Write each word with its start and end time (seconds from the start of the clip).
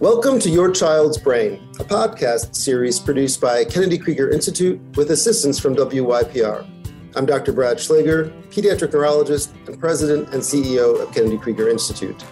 Welcome 0.00 0.40
to 0.40 0.50
Your 0.50 0.72
Child's 0.72 1.18
Brain, 1.18 1.68
a 1.78 1.84
podcast 1.84 2.56
series 2.56 2.98
produced 2.98 3.40
by 3.40 3.64
Kennedy 3.64 3.96
Krieger 3.96 4.28
Institute 4.28 4.80
with 4.96 5.12
assistance 5.12 5.60
from 5.60 5.76
WYPR. 5.76 6.66
I'm 7.14 7.24
Dr. 7.24 7.52
Brad 7.52 7.76
Schlaggar, 7.76 8.32
pediatric 8.50 8.92
neurologist 8.92 9.54
and 9.68 9.78
president 9.78 10.34
and 10.34 10.42
CEO 10.42 11.00
of 11.00 11.14
Kennedy 11.14 11.38
Krieger 11.38 11.68
Institute. 11.68 12.24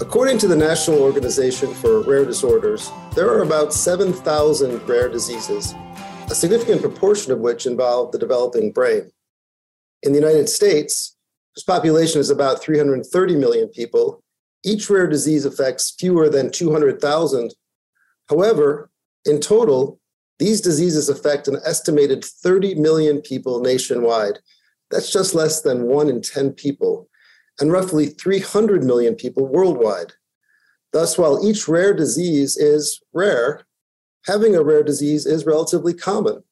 According 0.00 0.38
to 0.38 0.48
the 0.48 0.56
National 0.56 0.98
Organization 0.98 1.72
for 1.74 2.02
Rare 2.02 2.24
Disorders, 2.24 2.90
there 3.14 3.30
are 3.30 3.42
about 3.42 3.72
7,000 3.72 4.88
rare 4.88 5.08
diseases, 5.08 5.74
a 6.28 6.34
significant 6.34 6.80
proportion 6.80 7.30
of 7.30 7.38
which 7.38 7.66
involve 7.66 8.10
the 8.10 8.18
developing 8.18 8.72
brain. 8.72 9.12
In 10.02 10.12
the 10.12 10.18
United 10.18 10.48
States, 10.48 11.16
whose 11.54 11.62
population 11.62 12.20
is 12.20 12.30
about 12.30 12.60
330 12.60 13.36
million 13.36 13.68
people, 13.68 14.23
each 14.64 14.88
rare 14.88 15.06
disease 15.06 15.44
affects 15.44 15.94
fewer 15.98 16.28
than 16.28 16.50
200,000. 16.50 17.54
However, 18.28 18.90
in 19.24 19.40
total, 19.40 20.00
these 20.38 20.60
diseases 20.60 21.08
affect 21.08 21.48
an 21.48 21.58
estimated 21.64 22.24
30 22.24 22.74
million 22.76 23.20
people 23.20 23.60
nationwide. 23.60 24.38
That's 24.90 25.12
just 25.12 25.34
less 25.34 25.62
than 25.62 25.84
one 25.84 26.08
in 26.08 26.22
10 26.22 26.52
people, 26.52 27.08
and 27.60 27.70
roughly 27.70 28.06
300 28.06 28.82
million 28.84 29.14
people 29.14 29.46
worldwide. 29.46 30.12
Thus, 30.92 31.18
while 31.18 31.44
each 31.44 31.68
rare 31.68 31.94
disease 31.94 32.56
is 32.56 33.00
rare, 33.12 33.66
having 34.26 34.54
a 34.54 34.62
rare 34.62 34.82
disease 34.82 35.26
is 35.26 35.46
relatively 35.46 35.94
common. 35.94 36.42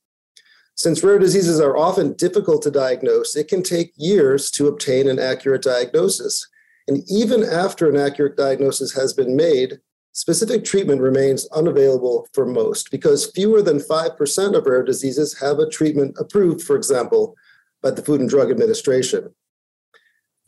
Since 0.74 1.04
rare 1.04 1.18
diseases 1.18 1.60
are 1.60 1.76
often 1.76 2.14
difficult 2.14 2.62
to 2.62 2.70
diagnose, 2.70 3.36
it 3.36 3.48
can 3.48 3.62
take 3.62 3.92
years 3.96 4.50
to 4.52 4.68
obtain 4.68 5.08
an 5.08 5.18
accurate 5.18 5.62
diagnosis. 5.62 6.48
And 6.88 7.02
even 7.08 7.44
after 7.44 7.88
an 7.88 7.96
accurate 7.96 8.36
diagnosis 8.36 8.92
has 8.94 9.12
been 9.12 9.36
made, 9.36 9.78
specific 10.12 10.64
treatment 10.64 11.00
remains 11.00 11.46
unavailable 11.48 12.28
for 12.32 12.44
most 12.44 12.90
because 12.90 13.30
fewer 13.30 13.62
than 13.62 13.78
5% 13.78 14.56
of 14.56 14.66
rare 14.66 14.82
diseases 14.82 15.38
have 15.40 15.58
a 15.58 15.68
treatment 15.68 16.16
approved, 16.18 16.62
for 16.62 16.76
example, 16.76 17.36
by 17.82 17.90
the 17.90 18.02
Food 18.02 18.20
and 18.20 18.28
Drug 18.28 18.50
Administration. 18.50 19.34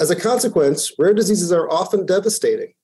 As 0.01 0.11
a 0.11 0.17
consequence, 0.17 0.93
rare 0.99 1.15
diseases 1.15 1.53
are 1.53 1.71
often 1.71 2.05
devastating, 2.05 2.75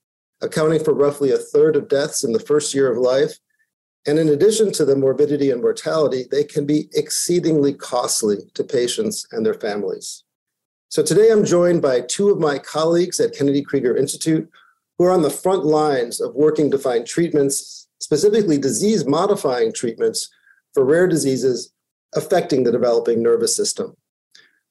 accounting 0.41 0.83
for 0.83 0.95
roughly 0.95 1.33
a 1.33 1.39
third 1.39 1.75
of 1.75 1.89
deaths 1.89 2.23
in 2.23 2.33
the 2.33 2.39
first 2.39 2.73
year 2.73 2.91
of 2.91 2.99
life. 2.99 3.39
And 4.07 4.19
in 4.19 4.29
addition 4.29 4.73
to 4.73 4.85
the 4.85 4.97
morbidity 4.97 5.51
and 5.51 5.61
mortality, 5.61 6.25
they 6.31 6.45
can 6.45 6.67
be 6.67 6.89
exceedingly 6.95 7.75
costly 7.75 8.39
to 8.55 8.65
patients 8.65 9.27
and 9.33 9.45
their 9.45 9.55
families. 9.55 10.25
So 10.91 11.05
today 11.05 11.31
I'm 11.31 11.45
joined 11.45 11.83
by 11.83 12.01
two 12.01 12.31
of 12.31 12.41
my 12.41 12.59
colleagues 12.59 13.21
at 13.21 13.33
Kennedy 13.33 13.63
Krieger 13.63 13.97
Institute 13.97 14.51
who 14.99 15.05
are 15.05 15.13
on 15.13 15.23
the 15.23 15.31
front 15.31 15.65
lines 15.65 16.21
of 16.21 16.35
working 16.35 16.69
to 16.73 16.79
find 16.81 17.07
treatments, 17.07 17.87
specifically 18.01 18.59
disease 18.59 19.07
modifying 19.07 19.73
treatments 19.73 20.29
for 20.75 20.85
rare 20.85 21.07
diseases 21.07 21.73
affecting 22.17 22.65
the 22.65 22.73
developing 22.73 23.23
nervous 23.23 23.55
system. 23.55 23.97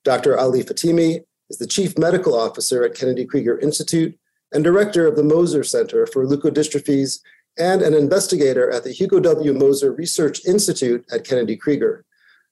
Dr. 0.03 0.37
Ali 0.37 0.61
Fatemi 0.61 1.23
is 1.49 1.57
the 1.57 1.65
Chief 1.65 1.97
Medical 1.97 2.37
Officer 2.37 2.83
at 2.83 2.95
Kennedy 2.95 3.25
Krieger 3.25 3.57
Institute 3.57 4.19
and 4.51 4.61
Director 4.61 5.07
of 5.07 5.15
the 5.15 5.23
Moser 5.23 5.63
Center 5.63 6.05
for 6.05 6.25
Leukodystrophies 6.25 7.21
and 7.57 7.81
an 7.81 7.93
investigator 7.93 8.69
at 8.69 8.83
the 8.83 8.91
Hugo 8.91 9.21
W. 9.21 9.53
Moser 9.53 9.93
Research 9.93 10.45
Institute 10.45 11.05
at 11.13 11.23
Kennedy 11.23 11.55
Krieger. 11.55 12.03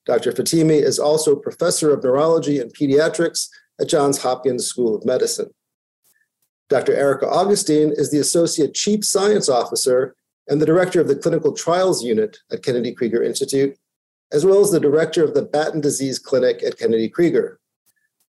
Dr. 0.07 0.31
Fatemi 0.31 0.81
is 0.81 0.99
also 0.99 1.35
professor 1.35 1.93
of 1.93 2.01
neurology 2.01 2.59
and 2.59 2.73
pediatrics 2.73 3.49
at 3.79 3.89
Johns 3.89 4.21
Hopkins 4.21 4.65
School 4.65 4.95
of 4.95 5.05
Medicine. 5.05 5.49
Dr. 6.69 6.93
Erica 6.93 7.27
Augustine 7.27 7.91
is 7.95 8.09
the 8.09 8.19
associate 8.19 8.73
chief 8.73 9.03
science 9.03 9.49
officer 9.49 10.15
and 10.47 10.61
the 10.61 10.65
director 10.65 11.01
of 11.01 11.09
the 11.09 11.15
clinical 11.15 11.51
trials 11.51 12.03
unit 12.03 12.37
at 12.51 12.63
Kennedy 12.63 12.93
Krieger 12.93 13.21
Institute, 13.21 13.77
as 14.31 14.45
well 14.45 14.61
as 14.61 14.71
the 14.71 14.79
director 14.79 15.25
of 15.25 15.33
the 15.33 15.41
Batten 15.41 15.81
Disease 15.81 16.19
Clinic 16.19 16.63
at 16.63 16.79
Kennedy 16.79 17.09
Krieger. 17.09 17.59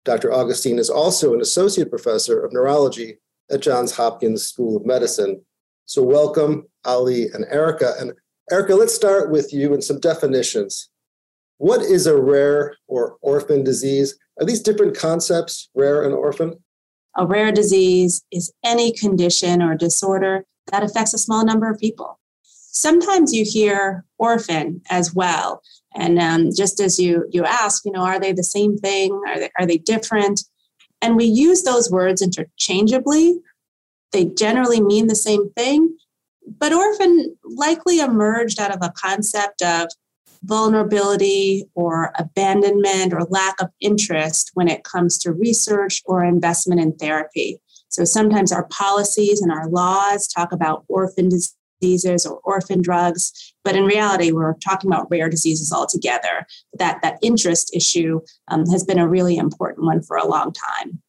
Dr. 0.03 0.33
Augustine 0.33 0.79
is 0.79 0.89
also 0.89 1.35
an 1.35 1.41
associate 1.41 1.91
professor 1.91 2.43
of 2.43 2.53
neurology 2.53 3.19
at 3.51 3.61
Johns 3.61 3.95
Hopkins 3.95 4.43
School 4.43 4.77
of 4.77 4.85
Medicine. 4.85 5.41
So, 5.85 6.01
welcome, 6.01 6.67
Ali 6.85 7.27
and 7.33 7.45
Erica. 7.51 7.93
And 7.99 8.13
Erica, 8.51 8.73
let's 8.73 8.95
start 8.95 9.29
with 9.29 9.53
you 9.53 9.73
and 9.73 9.83
some 9.83 9.99
definitions. 9.99 10.89
What 11.57 11.81
is 11.81 12.05
a 12.05 12.19
rare 12.19 12.75
or 12.87 13.17
orphan 13.21 13.63
disease? 13.63 14.17
Are 14.39 14.45
these 14.45 14.61
different 14.61 14.97
concepts, 14.97 15.69
rare 15.73 16.03
and 16.03 16.13
orphan? 16.13 16.53
A 17.15 17.25
rare 17.25 17.51
disease 17.51 18.23
is 18.31 18.53
any 18.63 18.91
condition 18.91 19.61
or 19.61 19.75
disorder 19.75 20.45
that 20.71 20.83
affects 20.83 21.13
a 21.13 21.17
small 21.17 21.43
number 21.43 21.69
of 21.69 21.79
people. 21.79 22.19
Sometimes 22.43 23.33
you 23.33 23.43
hear 23.43 24.05
orphan 24.19 24.81
as 24.91 25.15
well. 25.15 25.63
And 25.95 26.19
um, 26.19 26.49
just 26.55 26.79
as 26.79 26.99
you, 26.99 27.25
you 27.31 27.43
ask, 27.43 27.83
you 27.85 27.91
know, 27.91 28.05
are 28.05 28.19
they 28.19 28.33
the 28.33 28.43
same 28.43 28.77
thing? 28.77 29.19
Are 29.27 29.39
they, 29.39 29.49
are 29.57 29.65
they 29.65 29.79
different? 29.79 30.41
And 31.01 31.15
we 31.15 31.25
use 31.25 31.63
those 31.63 31.89
words 31.89 32.21
interchangeably. 32.21 33.39
They 34.11 34.25
generally 34.25 34.81
mean 34.81 35.07
the 35.07 35.15
same 35.15 35.49
thing. 35.53 35.97
But 36.59 36.71
orphan 36.71 37.35
likely 37.43 37.99
emerged 37.99 38.59
out 38.59 38.71
of 38.71 38.79
a 38.81 38.93
concept 38.95 39.63
of 39.63 39.87
vulnerability 40.47 41.65
or 41.75 42.11
abandonment 42.17 43.13
or 43.13 43.23
lack 43.29 43.61
of 43.61 43.69
interest 43.81 44.51
when 44.53 44.67
it 44.67 44.83
comes 44.83 45.17
to 45.19 45.33
research 45.33 46.01
or 46.05 46.23
investment 46.23 46.79
in 46.81 46.93
therapy. 46.93 47.59
So 47.89 48.05
sometimes 48.05 48.51
our 48.51 48.65
policies 48.67 49.41
and 49.41 49.51
our 49.51 49.67
laws 49.67 50.27
talk 50.27 50.51
about 50.51 50.85
orphan 50.87 51.29
diseases 51.29 52.25
or 52.25 52.39
orphan 52.43 52.81
drugs, 52.81 53.53
but 53.63 53.75
in 53.75 53.85
reality, 53.85 54.31
we're 54.31 54.55
talking 54.55 54.89
about 54.89 55.09
rare 55.11 55.29
diseases 55.29 55.71
altogether. 55.71 56.45
That, 56.79 57.01
that 57.01 57.19
interest 57.21 57.75
issue 57.75 58.21
um, 58.47 58.65
has 58.67 58.83
been 58.83 58.99
a 58.99 59.07
really 59.07 59.37
important 59.37 59.85
one 59.85 60.01
for 60.01 60.17
a 60.17 60.27
long 60.27 60.53
time. 60.53 61.01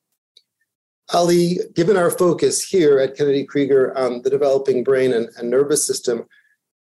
Ali, 1.14 1.58
given 1.74 1.96
our 1.96 2.10
focus 2.10 2.62
here 2.62 2.98
at 2.98 3.16
Kennedy 3.16 3.44
Krieger 3.44 3.96
on 3.96 4.20
the 4.22 4.30
developing 4.30 4.84
brain 4.84 5.14
and, 5.14 5.30
and 5.38 5.48
nervous 5.48 5.86
system, 5.86 6.26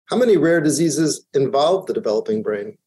how 0.07 0.17
many 0.17 0.37
rare 0.37 0.61
diseases 0.61 1.25
involve 1.33 1.85
the 1.85 1.93
developing 1.93 2.43
brain? 2.43 2.77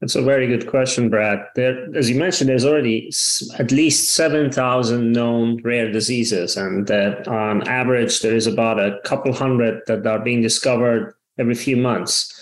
That's 0.00 0.14
a 0.14 0.22
very 0.22 0.46
good 0.46 0.66
question, 0.66 1.10
Brad. 1.10 1.40
There, 1.54 1.94
as 1.94 2.08
you 2.08 2.18
mentioned, 2.18 2.48
there's 2.48 2.64
already 2.64 3.12
at 3.58 3.70
least 3.70 4.14
7,000 4.14 5.12
known 5.12 5.60
rare 5.62 5.92
diseases, 5.92 6.56
and 6.56 6.86
that 6.86 7.28
on 7.28 7.68
average, 7.68 8.20
there 8.20 8.34
is 8.34 8.46
about 8.46 8.80
a 8.80 8.98
couple 9.04 9.32
hundred 9.34 9.82
that 9.88 10.06
are 10.06 10.18
being 10.18 10.40
discovered 10.40 11.14
every 11.38 11.54
few 11.54 11.76
months. 11.76 12.32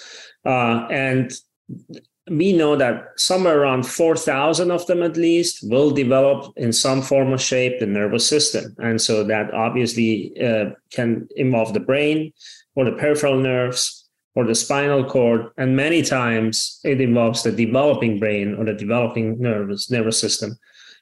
Uh, 0.45 0.87
and 0.89 1.33
we 2.31 2.53
know 2.53 2.77
that 2.77 3.09
somewhere 3.17 3.61
around 3.61 3.87
4,000 3.87 4.71
of 4.71 4.87
them 4.87 5.03
at 5.03 5.17
least 5.17 5.69
will 5.69 5.91
develop 5.91 6.53
in 6.57 6.73
some 6.73 7.03
form 7.03 7.33
or 7.33 7.39
shape 7.39 7.81
the 7.81 7.87
nervous 7.87 8.27
system. 8.27 8.77
And 8.79 9.01
so 9.01 9.25
that 9.25 9.53
obviously 9.53 10.33
uh, 10.41 10.71
can 10.91 11.29
involve 11.37 11.75
the 11.75 11.81
brain, 11.81 12.33
or 12.79 12.85
the 12.85 12.93
peripheral 12.93 13.37
nerves 13.37 14.09
or 14.37 14.45
the 14.45 14.55
spinal 14.55 15.05
cord. 15.05 15.51
And 15.57 15.75
many 15.75 16.01
times 16.01 16.79
it 16.85 17.01
involves 17.01 17.43
the 17.43 17.51
developing 17.51 18.21
brain 18.21 18.55
or 18.55 18.65
the 18.65 18.73
developing 18.73 19.41
nervous 19.41 19.91
nervous 19.91 20.21
system 20.21 20.57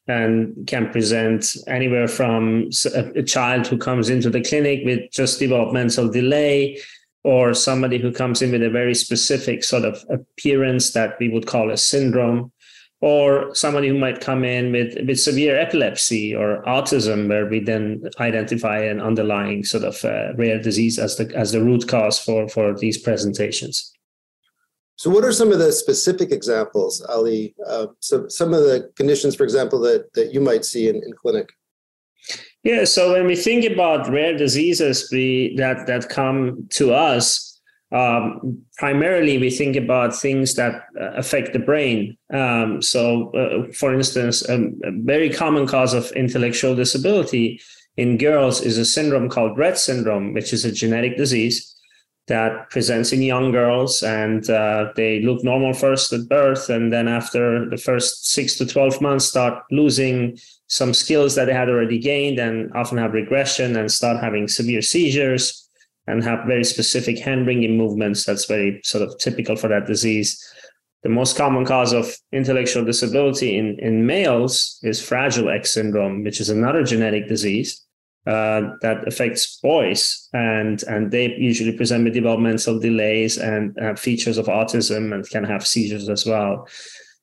and 0.08 0.66
can 0.66 0.90
present 0.90 1.54
anywhere 1.66 2.08
from 2.08 2.70
a, 2.94 3.22
child 3.22 3.66
who 3.66 3.76
comes 3.76 4.08
into 4.08 4.30
the 4.30 4.40
clinic 4.40 4.80
with 4.86 5.00
just 5.10 5.38
developmental 5.38 6.08
delay 6.08 6.80
or 7.24 7.52
somebody 7.52 7.98
who 7.98 8.10
comes 8.10 8.40
in 8.40 8.52
with 8.52 8.62
a 8.62 8.70
very 8.70 8.94
specific 8.94 9.62
sort 9.62 9.84
of 9.84 10.02
appearance 10.08 10.92
that 10.92 11.18
we 11.20 11.28
would 11.28 11.46
call 11.46 11.70
a 11.70 11.76
syndrome 11.76 12.50
or 13.00 13.54
somebody 13.54 13.88
who 13.88 13.98
might 13.98 14.20
come 14.20 14.44
in 14.44 14.72
with, 14.72 14.96
with 15.06 15.20
severe 15.20 15.58
epilepsy 15.58 16.34
or 16.34 16.62
autism, 16.66 17.28
where 17.28 17.46
we 17.46 17.60
then 17.60 18.02
identify 18.18 18.78
an 18.78 19.00
underlying 19.00 19.64
sort 19.64 19.84
of 19.84 20.02
uh, 20.04 20.34
rare 20.36 20.60
disease 20.60 20.98
as 20.98 21.16
the 21.16 21.30
as 21.36 21.52
the 21.52 21.62
root 21.62 21.86
cause 21.88 22.18
for 22.18 22.48
for 22.48 22.74
these 22.74 22.98
presentations. 22.98 23.92
So, 24.96 25.10
what 25.10 25.24
are 25.24 25.32
some 25.32 25.52
of 25.52 25.58
the 25.58 25.72
specific 25.72 26.32
examples, 26.32 27.02
Ali? 27.02 27.54
Uh, 27.66 27.88
so, 28.00 28.28
some 28.28 28.54
of 28.54 28.62
the 28.62 28.90
conditions, 28.96 29.36
for 29.36 29.44
example, 29.44 29.78
that 29.80 30.12
that 30.14 30.32
you 30.32 30.40
might 30.40 30.64
see 30.64 30.88
in, 30.88 30.96
in 30.96 31.12
clinic. 31.12 31.52
Yeah. 32.62 32.84
So, 32.84 33.12
when 33.12 33.26
we 33.26 33.36
think 33.36 33.70
about 33.70 34.08
rare 34.08 34.36
diseases, 34.36 35.08
we 35.12 35.54
that 35.58 35.86
that 35.86 36.08
come 36.08 36.66
to 36.70 36.94
us, 36.94 37.45
um, 37.92 38.62
primarily 38.78 39.38
we 39.38 39.50
think 39.50 39.76
about 39.76 40.14
things 40.14 40.54
that 40.54 40.86
uh, 41.00 41.12
affect 41.14 41.52
the 41.52 41.58
brain. 41.58 42.16
Um, 42.32 42.82
so, 42.82 43.30
uh, 43.30 43.72
for 43.72 43.94
instance, 43.94 44.48
a, 44.48 44.56
a, 44.84 44.90
very 45.04 45.30
common 45.30 45.66
cause 45.66 45.94
of 45.94 46.10
intellectual 46.12 46.74
disability 46.74 47.60
in 47.96 48.18
girls 48.18 48.60
is 48.60 48.76
a 48.76 48.84
syndrome 48.84 49.28
called 49.28 49.56
Rett 49.56 49.76
syndrome, 49.76 50.34
which 50.34 50.52
is 50.52 50.64
a 50.64 50.72
genetic 50.72 51.16
disease 51.16 51.76
that 52.26 52.68
presents 52.70 53.12
in 53.12 53.22
young 53.22 53.52
girls 53.52 54.02
and 54.02 54.50
uh, 54.50 54.88
they 54.96 55.20
look 55.20 55.44
normal 55.44 55.72
first 55.72 56.12
at 56.12 56.28
birth 56.28 56.68
and 56.68 56.92
then 56.92 57.06
after 57.06 57.70
the 57.70 57.76
first 57.76 58.26
six 58.26 58.56
to 58.56 58.66
12 58.66 59.00
months 59.00 59.26
start 59.26 59.62
losing 59.70 60.36
some 60.66 60.92
skills 60.92 61.36
that 61.36 61.44
they 61.44 61.52
had 61.52 61.68
already 61.68 61.98
gained 61.98 62.40
and 62.40 62.72
often 62.74 62.98
have 62.98 63.12
regression 63.12 63.76
and 63.76 63.92
start 63.92 64.20
having 64.20 64.48
severe 64.48 64.82
seizures 64.82 65.65
and 66.06 66.22
have 66.22 66.46
very 66.46 66.64
specific 66.64 67.18
hand 67.18 67.46
wringing 67.46 67.76
movements 67.76 68.24
that's 68.24 68.44
very 68.44 68.80
sort 68.84 69.02
of 69.02 69.18
typical 69.18 69.56
for 69.56 69.68
that 69.68 69.86
disease. 69.86 70.42
The 71.02 71.08
most 71.08 71.36
common 71.36 71.64
cause 71.64 71.92
of 71.92 72.14
intellectual 72.32 72.84
disability 72.84 73.58
in, 73.58 73.78
in 73.78 74.06
males 74.06 74.78
is 74.82 75.04
Fragile 75.04 75.50
X 75.50 75.72
syndrome, 75.72 76.24
which 76.24 76.40
is 76.40 76.50
another 76.50 76.82
genetic 76.82 77.28
disease 77.28 77.86
uh, 78.26 78.72
that 78.82 79.06
affects 79.06 79.60
boys, 79.60 80.28
and 80.32 80.82
and 80.84 81.12
they 81.12 81.32
usually 81.36 81.76
present 81.76 82.02
with 82.02 82.14
developmental 82.14 82.80
delays 82.80 83.38
and 83.38 83.78
uh, 83.78 83.94
features 83.94 84.36
of 84.36 84.46
autism 84.46 85.14
and 85.14 85.28
can 85.30 85.44
have 85.44 85.64
seizures 85.64 86.08
as 86.08 86.26
well. 86.26 86.66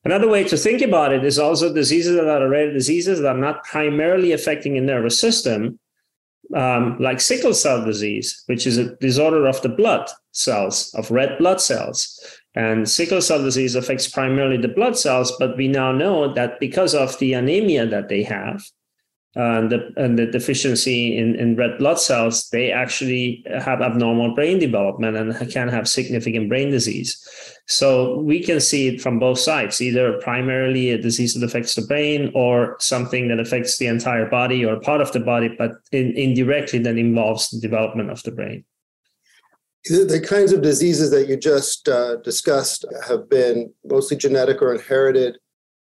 Another 0.06 0.28
way 0.28 0.44
to 0.44 0.56
think 0.56 0.80
about 0.80 1.12
it 1.12 1.24
is 1.24 1.38
also 1.38 1.72
diseases 1.72 2.16
that 2.16 2.42
are 2.42 2.48
rare 2.48 2.72
diseases 2.72 3.20
that 3.20 3.36
are 3.36 3.38
not 3.38 3.64
primarily 3.64 4.32
affecting 4.32 4.74
the 4.74 4.80
nervous 4.80 5.18
system, 5.18 5.78
um, 6.54 6.98
like 6.98 7.20
sickle 7.20 7.54
cell 7.54 7.84
disease, 7.84 8.42
which 8.46 8.66
is 8.66 8.78
a 8.78 8.94
disorder 8.96 9.46
of 9.46 9.60
the 9.62 9.68
blood 9.68 10.08
cells, 10.32 10.92
of 10.94 11.10
red 11.10 11.38
blood 11.38 11.60
cells. 11.60 12.18
And 12.54 12.88
sickle 12.88 13.20
cell 13.20 13.42
disease 13.42 13.74
affects 13.74 14.08
primarily 14.08 14.58
the 14.58 14.68
blood 14.68 14.96
cells, 14.96 15.32
but 15.38 15.56
we 15.56 15.68
now 15.68 15.92
know 15.92 16.32
that 16.34 16.60
because 16.60 16.94
of 16.94 17.18
the 17.18 17.32
anemia 17.32 17.86
that 17.86 18.08
they 18.08 18.22
have, 18.22 18.62
and 19.36 19.70
the, 19.70 19.92
and 19.96 20.18
the 20.18 20.26
deficiency 20.26 21.16
in, 21.16 21.34
in 21.34 21.56
red 21.56 21.78
blood 21.78 21.98
cells, 21.98 22.48
they 22.50 22.70
actually 22.70 23.44
have 23.58 23.80
abnormal 23.80 24.34
brain 24.34 24.58
development 24.58 25.16
and 25.16 25.50
can 25.50 25.68
have 25.68 25.88
significant 25.88 26.48
brain 26.48 26.70
disease. 26.70 27.20
So 27.66 28.18
we 28.18 28.42
can 28.42 28.60
see 28.60 28.88
it 28.88 29.00
from 29.00 29.18
both 29.18 29.38
sides, 29.38 29.80
either 29.80 30.20
primarily 30.20 30.90
a 30.90 30.98
disease 30.98 31.34
that 31.34 31.44
affects 31.44 31.74
the 31.74 31.82
brain 31.82 32.30
or 32.34 32.76
something 32.78 33.28
that 33.28 33.40
affects 33.40 33.78
the 33.78 33.86
entire 33.86 34.28
body 34.28 34.64
or 34.64 34.78
part 34.80 35.00
of 35.00 35.12
the 35.12 35.20
body, 35.20 35.48
but 35.56 35.72
in, 35.90 36.12
indirectly 36.16 36.78
that 36.80 36.98
involves 36.98 37.50
the 37.50 37.60
development 37.60 38.10
of 38.10 38.22
the 38.22 38.32
brain. 38.32 38.64
The 39.86 40.24
kinds 40.26 40.52
of 40.52 40.62
diseases 40.62 41.10
that 41.10 41.28
you 41.28 41.36
just 41.36 41.88
uh, 41.90 42.16
discussed 42.16 42.86
have 43.06 43.28
been 43.28 43.70
mostly 43.84 44.16
genetic 44.16 44.62
or 44.62 44.72
inherited. 44.72 45.38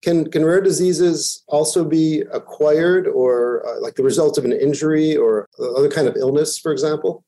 Can, 0.02 0.30
can 0.30 0.44
rare 0.44 0.60
diseases 0.60 1.42
also 1.48 1.84
be 1.84 2.22
acquired 2.32 3.08
or 3.08 3.66
uh, 3.66 3.80
like 3.80 3.96
the 3.96 4.04
result 4.04 4.38
of 4.38 4.44
an 4.44 4.52
injury 4.52 5.16
or 5.16 5.48
other 5.58 5.90
kind 5.90 6.06
of 6.06 6.16
illness, 6.16 6.56
for 6.58 6.70
example? 6.70 7.24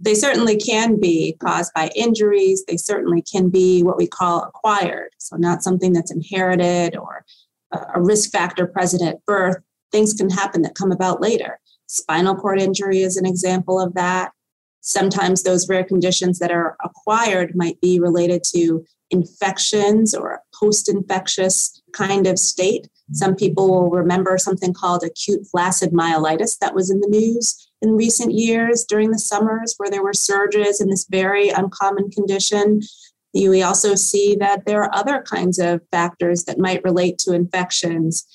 They 0.00 0.14
certainly 0.14 0.56
can 0.56 0.98
be 0.98 1.36
caused 1.40 1.72
by 1.74 1.90
injuries. 1.94 2.64
They 2.66 2.76
certainly 2.76 3.22
can 3.22 3.50
be 3.50 3.82
what 3.82 3.96
we 3.96 4.06
call 4.06 4.42
acquired. 4.42 5.10
So, 5.18 5.36
not 5.36 5.62
something 5.62 5.92
that's 5.92 6.12
inherited 6.12 6.96
or 6.96 7.24
a 7.72 8.00
risk 8.00 8.30
factor 8.30 8.66
present 8.66 9.02
at 9.02 9.24
birth. 9.26 9.56
Things 9.92 10.12
can 10.12 10.30
happen 10.30 10.62
that 10.62 10.74
come 10.74 10.92
about 10.92 11.20
later. 11.20 11.58
Spinal 11.86 12.34
cord 12.34 12.60
injury 12.60 13.00
is 13.00 13.16
an 13.16 13.26
example 13.26 13.80
of 13.80 13.94
that. 13.94 14.32
Sometimes 14.80 15.42
those 15.42 15.68
rare 15.68 15.84
conditions 15.84 16.38
that 16.38 16.52
are 16.52 16.76
acquired 16.84 17.52
might 17.54 17.80
be 17.80 17.98
related 17.98 18.42
to 18.54 18.84
infections 19.10 20.14
or 20.14 20.42
post 20.54 20.88
infectious 20.88 21.77
kind 21.92 22.26
of 22.26 22.38
state. 22.38 22.88
Some 23.12 23.34
people 23.34 23.70
will 23.70 23.90
remember 23.90 24.36
something 24.38 24.74
called 24.74 25.02
acute 25.02 25.46
flaccid 25.50 25.92
myelitis 25.92 26.58
that 26.58 26.74
was 26.74 26.90
in 26.90 27.00
the 27.00 27.08
news 27.08 27.68
in 27.80 27.96
recent 27.96 28.32
years 28.32 28.84
during 28.84 29.10
the 29.10 29.18
summers 29.18 29.74
where 29.78 29.90
there 29.90 30.02
were 30.02 30.12
surges 30.12 30.80
in 30.80 30.88
this 30.88 31.06
very 31.08 31.48
uncommon 31.48 32.10
condition. 32.10 32.82
We 33.34 33.62
also 33.62 33.94
see 33.94 34.36
that 34.40 34.66
there 34.66 34.82
are 34.82 34.94
other 34.94 35.22
kinds 35.22 35.58
of 35.58 35.80
factors 35.90 36.44
that 36.44 36.58
might 36.58 36.84
relate 36.84 37.18
to 37.20 37.34
infections. 37.34 38.26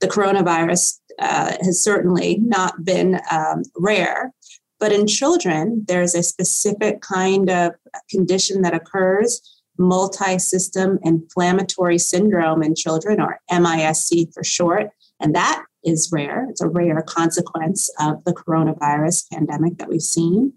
The 0.00 0.08
coronavirus 0.08 0.98
uh, 1.18 1.56
has 1.62 1.82
certainly 1.82 2.38
not 2.40 2.84
been 2.84 3.20
um, 3.30 3.62
rare, 3.76 4.32
but 4.80 4.92
in 4.92 5.06
children, 5.06 5.84
there's 5.86 6.14
a 6.14 6.22
specific 6.22 7.00
kind 7.00 7.48
of 7.48 7.72
condition 8.10 8.62
that 8.62 8.74
occurs 8.74 9.40
multi 9.78 10.38
system 10.38 10.98
inflammatory 11.02 11.98
syndrome 11.98 12.62
in 12.62 12.74
children, 12.74 13.20
or 13.20 13.40
MISC 13.50 14.32
for 14.32 14.44
short. 14.44 14.90
And 15.20 15.34
that 15.34 15.64
is 15.84 16.10
rare. 16.12 16.46
It's 16.50 16.60
a 16.60 16.68
rare 16.68 17.02
consequence 17.02 17.90
of 18.00 18.24
the 18.24 18.32
coronavirus 18.32 19.30
pandemic 19.30 19.78
that 19.78 19.88
we've 19.88 20.02
seen. 20.02 20.52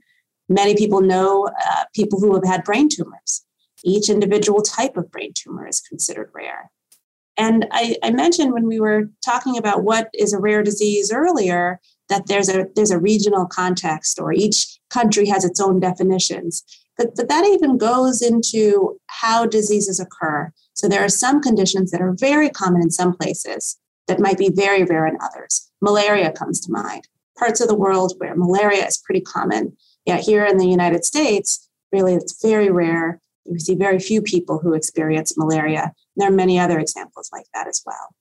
Many 0.49 0.75
people 0.75 1.01
know 1.01 1.47
uh, 1.47 1.83
people 1.93 2.19
who 2.19 2.33
have 2.33 2.45
had 2.45 2.63
brain 2.63 2.89
tumors. 2.89 3.43
Each 3.83 4.09
individual 4.09 4.61
type 4.61 4.97
of 4.97 5.11
brain 5.11 5.33
tumor 5.35 5.67
is 5.67 5.81
considered 5.81 6.31
rare. 6.33 6.71
And 7.37 7.67
I, 7.71 7.95
I 8.01 8.11
mentioned 8.11 8.53
when 8.53 8.65
we 8.65 8.79
were 8.79 9.09
talking 9.23 9.57
about 9.57 9.83
what 9.83 10.09
is 10.13 10.33
a 10.33 10.39
rare 10.39 10.63
disease 10.63 11.11
earlier 11.11 11.79
that 12.09 12.27
there's 12.27 12.49
a 12.49 12.65
there's 12.75 12.91
a 12.91 12.99
regional 12.99 13.45
context 13.45 14.19
or 14.19 14.31
each 14.33 14.79
country 14.89 15.27
has 15.27 15.45
its 15.45 15.59
own 15.59 15.79
definitions. 15.79 16.63
But, 16.97 17.15
but 17.15 17.29
that 17.29 17.45
even 17.45 17.77
goes 17.77 18.21
into 18.21 18.99
how 19.07 19.45
diseases 19.45 19.99
occur. 19.99 20.51
So 20.73 20.87
there 20.87 21.03
are 21.03 21.09
some 21.09 21.41
conditions 21.41 21.91
that 21.91 22.01
are 22.01 22.15
very 22.19 22.49
common 22.49 22.81
in 22.81 22.91
some 22.91 23.15
places 23.15 23.77
that 24.07 24.19
might 24.19 24.37
be 24.37 24.49
very 24.49 24.83
rare 24.83 25.05
in 25.05 25.17
others. 25.21 25.69
Malaria 25.81 26.31
comes 26.31 26.59
to 26.61 26.71
mind. 26.71 27.07
Parts 27.37 27.61
of 27.61 27.67
the 27.67 27.75
world 27.75 28.13
where 28.17 28.35
malaria 28.35 28.85
is 28.85 28.97
pretty 28.97 29.21
common. 29.21 29.75
Yet 30.05 30.21
here 30.21 30.45
in 30.45 30.57
the 30.57 30.67
United 30.67 31.05
States, 31.05 31.69
really 31.91 32.15
it's 32.15 32.41
very 32.41 32.71
rare. 32.71 33.21
We 33.45 33.59
see 33.59 33.75
very 33.75 33.99
few 33.99 34.21
people 34.21 34.59
who 34.59 34.73
experience 34.73 35.37
malaria. 35.37 35.83
And 35.83 35.93
there 36.15 36.29
are 36.29 36.35
many 36.35 36.59
other 36.59 36.79
examples 36.79 37.29
like 37.31 37.45
that 37.53 37.67
as 37.67 37.81
well. 37.85 38.15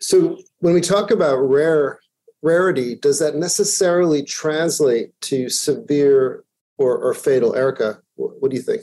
So 0.00 0.38
when 0.58 0.74
we 0.74 0.80
talk 0.80 1.10
about 1.10 1.36
rare 1.36 2.00
rarity, 2.42 2.96
does 2.96 3.20
that 3.20 3.36
necessarily 3.36 4.24
translate 4.24 5.12
to 5.22 5.48
severe 5.48 6.44
or, 6.82 6.98
or 6.98 7.14
fatal? 7.14 7.54
Erica, 7.54 8.00
what 8.16 8.50
do 8.50 8.56
you 8.56 8.62
think? 8.62 8.82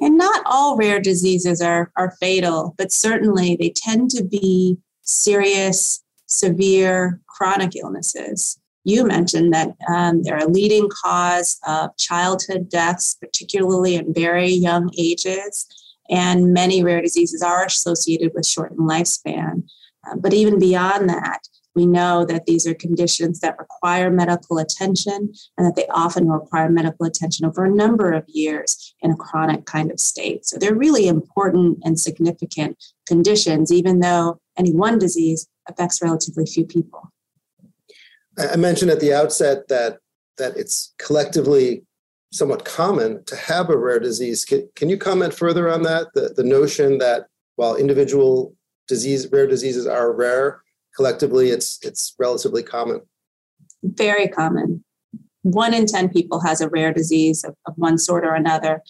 And 0.00 0.18
not 0.18 0.42
all 0.44 0.76
rare 0.76 1.00
diseases 1.00 1.60
are, 1.60 1.90
are 1.96 2.14
fatal, 2.20 2.74
but 2.76 2.92
certainly 2.92 3.56
they 3.56 3.72
tend 3.74 4.10
to 4.10 4.24
be 4.24 4.78
serious, 5.02 6.04
severe, 6.26 7.20
chronic 7.26 7.74
illnesses. 7.74 8.58
You 8.84 9.04
mentioned 9.04 9.52
that 9.54 9.74
um, 9.88 10.22
they're 10.22 10.38
a 10.38 10.48
leading 10.48 10.88
cause 11.04 11.58
of 11.66 11.96
childhood 11.96 12.68
deaths, 12.68 13.16
particularly 13.20 13.94
in 13.96 14.14
very 14.14 14.50
young 14.50 14.90
ages, 14.98 15.66
and 16.10 16.52
many 16.52 16.82
rare 16.82 17.02
diseases 17.02 17.42
are 17.42 17.64
associated 17.64 18.32
with 18.34 18.46
shortened 18.46 18.80
lifespan. 18.80 19.64
Uh, 20.06 20.16
but 20.16 20.32
even 20.32 20.58
beyond 20.58 21.08
that, 21.08 21.40
we 21.78 21.86
know 21.86 22.24
that 22.24 22.44
these 22.46 22.66
are 22.66 22.74
conditions 22.74 23.38
that 23.40 23.56
require 23.58 24.10
medical 24.10 24.58
attention 24.58 25.32
and 25.56 25.66
that 25.66 25.76
they 25.76 25.86
often 25.86 26.28
require 26.28 26.68
medical 26.68 27.06
attention 27.06 27.46
over 27.46 27.64
a 27.64 27.70
number 27.70 28.12
of 28.12 28.24
years 28.26 28.94
in 29.00 29.12
a 29.12 29.16
chronic 29.16 29.64
kind 29.64 29.92
of 29.92 30.00
state. 30.00 30.44
So 30.44 30.58
they're 30.58 30.74
really 30.74 31.06
important 31.06 31.78
and 31.84 31.98
significant 31.98 32.76
conditions, 33.06 33.72
even 33.72 34.00
though 34.00 34.40
any 34.56 34.72
one 34.72 34.98
disease 34.98 35.46
affects 35.68 36.02
relatively 36.02 36.46
few 36.46 36.66
people. 36.66 37.12
I 38.36 38.56
mentioned 38.56 38.90
at 38.90 39.00
the 39.00 39.14
outset 39.14 39.68
that 39.68 39.98
that 40.38 40.56
it's 40.56 40.94
collectively 40.98 41.84
somewhat 42.32 42.64
common 42.64 43.24
to 43.24 43.36
have 43.36 43.70
a 43.70 43.76
rare 43.76 43.98
disease. 43.98 44.44
Can, 44.44 44.68
can 44.76 44.88
you 44.88 44.98
comment 44.98 45.34
further 45.34 45.68
on 45.68 45.82
that? 45.82 46.08
The, 46.14 46.32
the 46.36 46.44
notion 46.44 46.98
that 46.98 47.26
while 47.56 47.74
individual 47.74 48.54
disease 48.86 49.30
rare 49.32 49.46
diseases 49.46 49.86
are 49.86 50.12
rare, 50.12 50.62
collectively 50.98 51.50
it's 51.50 51.78
it's 51.82 52.14
relatively 52.18 52.62
common. 52.62 53.00
Very 53.84 54.26
common. 54.26 54.84
One 55.42 55.72
in 55.72 55.86
10 55.86 56.08
people 56.08 56.40
has 56.40 56.60
a 56.60 56.68
rare 56.68 56.92
disease 56.92 57.44
of, 57.44 57.54
of 57.66 57.74
one 57.76 57.98
sort 57.98 58.24
or 58.24 58.34
another. 58.34 58.82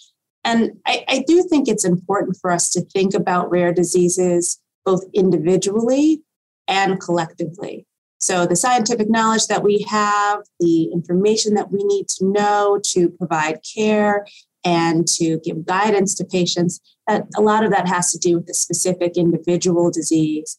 And 0.42 0.72
I, 0.86 1.04
I 1.06 1.24
do 1.26 1.42
think 1.42 1.68
it's 1.68 1.84
important 1.84 2.38
for 2.40 2.50
us 2.50 2.70
to 2.70 2.80
think 2.80 3.12
about 3.12 3.50
rare 3.50 3.74
diseases 3.74 4.58
both 4.86 5.04
individually 5.12 6.22
and 6.66 6.98
collectively. 6.98 7.86
So 8.18 8.46
the 8.46 8.56
scientific 8.56 9.10
knowledge 9.10 9.46
that 9.48 9.62
we 9.62 9.84
have 9.90 10.40
the 10.58 10.84
information 10.84 11.54
that 11.54 11.70
we 11.70 11.84
need 11.84 12.08
to 12.16 12.24
know 12.24 12.80
to 12.92 13.10
provide 13.10 13.60
care 13.76 14.26
and 14.64 15.06
to 15.18 15.38
give 15.44 15.66
guidance 15.66 16.14
to 16.14 16.24
patients 16.24 16.80
that 17.06 17.26
a 17.36 17.42
lot 17.42 17.64
of 17.64 17.70
that 17.70 17.86
has 17.86 18.10
to 18.12 18.18
do 18.18 18.36
with 18.36 18.46
the 18.46 18.54
specific 18.54 19.18
individual 19.18 19.90
disease 19.90 20.58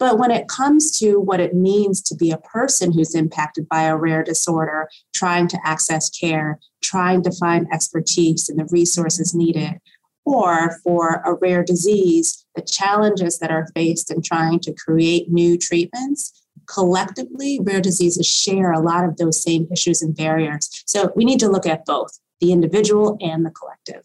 but 0.00 0.18
when 0.18 0.30
it 0.30 0.48
comes 0.48 0.98
to 0.98 1.20
what 1.20 1.40
it 1.40 1.54
means 1.54 2.00
to 2.00 2.16
be 2.16 2.30
a 2.30 2.38
person 2.38 2.90
who's 2.90 3.14
impacted 3.14 3.68
by 3.68 3.82
a 3.82 3.96
rare 3.96 4.24
disorder, 4.24 4.88
trying 5.14 5.46
to 5.48 5.60
access 5.62 6.08
care, 6.08 6.58
trying 6.82 7.22
to 7.22 7.30
find 7.30 7.68
expertise 7.70 8.48
and 8.48 8.58
the 8.58 8.66
resources 8.72 9.34
needed, 9.34 9.78
or 10.24 10.78
for 10.82 11.22
a 11.26 11.34
rare 11.34 11.62
disease, 11.62 12.46
the 12.56 12.62
challenges 12.62 13.38
that 13.38 13.50
are 13.50 13.68
faced 13.74 14.10
in 14.10 14.22
trying 14.22 14.58
to 14.60 14.72
create 14.72 15.30
new 15.30 15.58
treatments, 15.58 16.46
collectively, 16.66 17.60
rare 17.62 17.82
diseases 17.82 18.26
share 18.26 18.72
a 18.72 18.80
lot 18.80 19.04
of 19.04 19.18
those 19.18 19.42
same 19.42 19.68
issues 19.70 20.00
and 20.00 20.16
barriers. 20.16 20.82
So 20.86 21.12
we 21.14 21.26
need 21.26 21.40
to 21.40 21.48
look 21.48 21.66
at 21.66 21.84
both 21.84 22.18
the 22.40 22.52
individual 22.52 23.18
and 23.20 23.44
the 23.44 23.50
collective. 23.50 24.04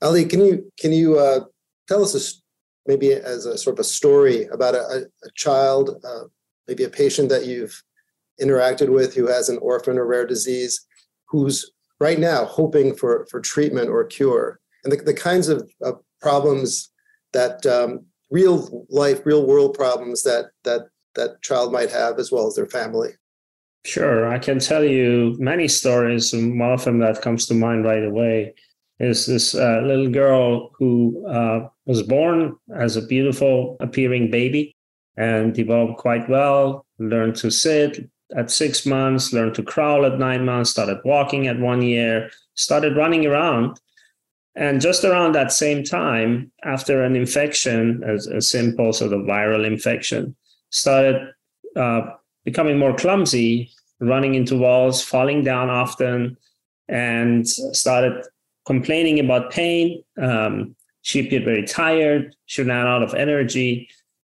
Ali, 0.00 0.24
can 0.24 0.40
you 0.40 0.70
can 0.78 0.92
you 0.92 1.18
uh, 1.18 1.40
tell 1.88 2.02
us 2.02 2.14
a 2.14 2.47
maybe 2.88 3.12
as 3.12 3.46
a 3.46 3.56
sort 3.56 3.76
of 3.76 3.80
a 3.80 3.84
story 3.84 4.46
about 4.46 4.74
a, 4.74 5.06
a 5.22 5.30
child, 5.36 6.02
uh, 6.04 6.24
maybe 6.66 6.82
a 6.82 6.88
patient 6.88 7.28
that 7.28 7.46
you've 7.46 7.80
interacted 8.42 8.88
with 8.88 9.14
who 9.14 9.28
has 9.28 9.48
an 9.48 9.58
orphan 9.58 9.98
or 9.98 10.06
rare 10.06 10.26
disease, 10.26 10.86
who's 11.28 11.70
right 12.00 12.18
now 12.18 12.46
hoping 12.46 12.94
for, 12.94 13.26
for 13.30 13.40
treatment 13.40 13.90
or 13.90 14.04
cure. 14.04 14.58
And 14.82 14.92
the, 14.92 14.96
the 14.96 15.14
kinds 15.14 15.48
of 15.48 15.70
problems 16.20 16.90
that 17.32 17.64
um, 17.66 18.06
real 18.30 18.86
life, 18.88 19.20
real 19.26 19.46
world 19.46 19.74
problems 19.74 20.22
that, 20.22 20.46
that 20.64 20.88
that 21.14 21.42
child 21.42 21.72
might 21.72 21.90
have 21.90 22.18
as 22.18 22.30
well 22.32 22.46
as 22.46 22.54
their 22.54 22.66
family. 22.66 23.10
Sure, 23.84 24.28
I 24.28 24.38
can 24.38 24.58
tell 24.58 24.84
you 24.84 25.36
many 25.38 25.66
stories, 25.66 26.32
and 26.32 26.58
one 26.58 26.72
of 26.72 26.84
them 26.84 26.98
that 27.00 27.22
comes 27.22 27.46
to 27.46 27.54
mind 27.54 27.84
right 27.84 28.04
away 28.04 28.54
is 29.00 29.26
this 29.26 29.54
uh, 29.54 29.80
little 29.84 30.08
girl 30.10 30.70
who 30.78 31.24
uh, 31.26 31.68
was 31.86 32.02
born 32.02 32.56
as 32.74 32.96
a 32.96 33.06
beautiful 33.06 33.76
appearing 33.80 34.30
baby 34.30 34.76
and 35.16 35.54
developed 35.54 35.98
quite 35.98 36.28
well, 36.28 36.86
learned 36.98 37.36
to 37.36 37.50
sit 37.50 38.08
at 38.36 38.50
six 38.50 38.84
months, 38.84 39.32
learned 39.32 39.54
to 39.54 39.62
crawl 39.62 40.04
at 40.04 40.18
nine 40.18 40.44
months, 40.44 40.70
started 40.70 41.00
walking 41.04 41.46
at 41.46 41.58
one 41.58 41.82
year, 41.82 42.30
started 42.54 42.96
running 42.96 43.26
around. 43.26 43.80
And 44.54 44.80
just 44.80 45.04
around 45.04 45.32
that 45.34 45.52
same 45.52 45.84
time, 45.84 46.50
after 46.64 47.02
an 47.02 47.14
infection, 47.14 48.02
a, 48.04 48.36
a 48.36 48.40
simple 48.42 48.92
sort 48.92 49.12
of 49.12 49.20
viral 49.20 49.64
infection, 49.64 50.34
started 50.70 51.32
uh, 51.76 52.02
becoming 52.44 52.78
more 52.78 52.94
clumsy, 52.96 53.70
running 54.00 54.34
into 54.34 54.58
walls, 54.58 55.02
falling 55.02 55.44
down 55.44 55.70
often, 55.70 56.36
and 56.88 57.48
started 57.48 58.24
complaining 58.68 59.18
about 59.18 59.50
pain. 59.50 60.04
Um, 60.20 60.76
she 61.00 61.20
appeared 61.20 61.46
very 61.46 61.64
tired. 61.64 62.36
She 62.44 62.62
ran 62.62 62.86
out 62.86 63.02
of 63.02 63.14
energy. 63.14 63.88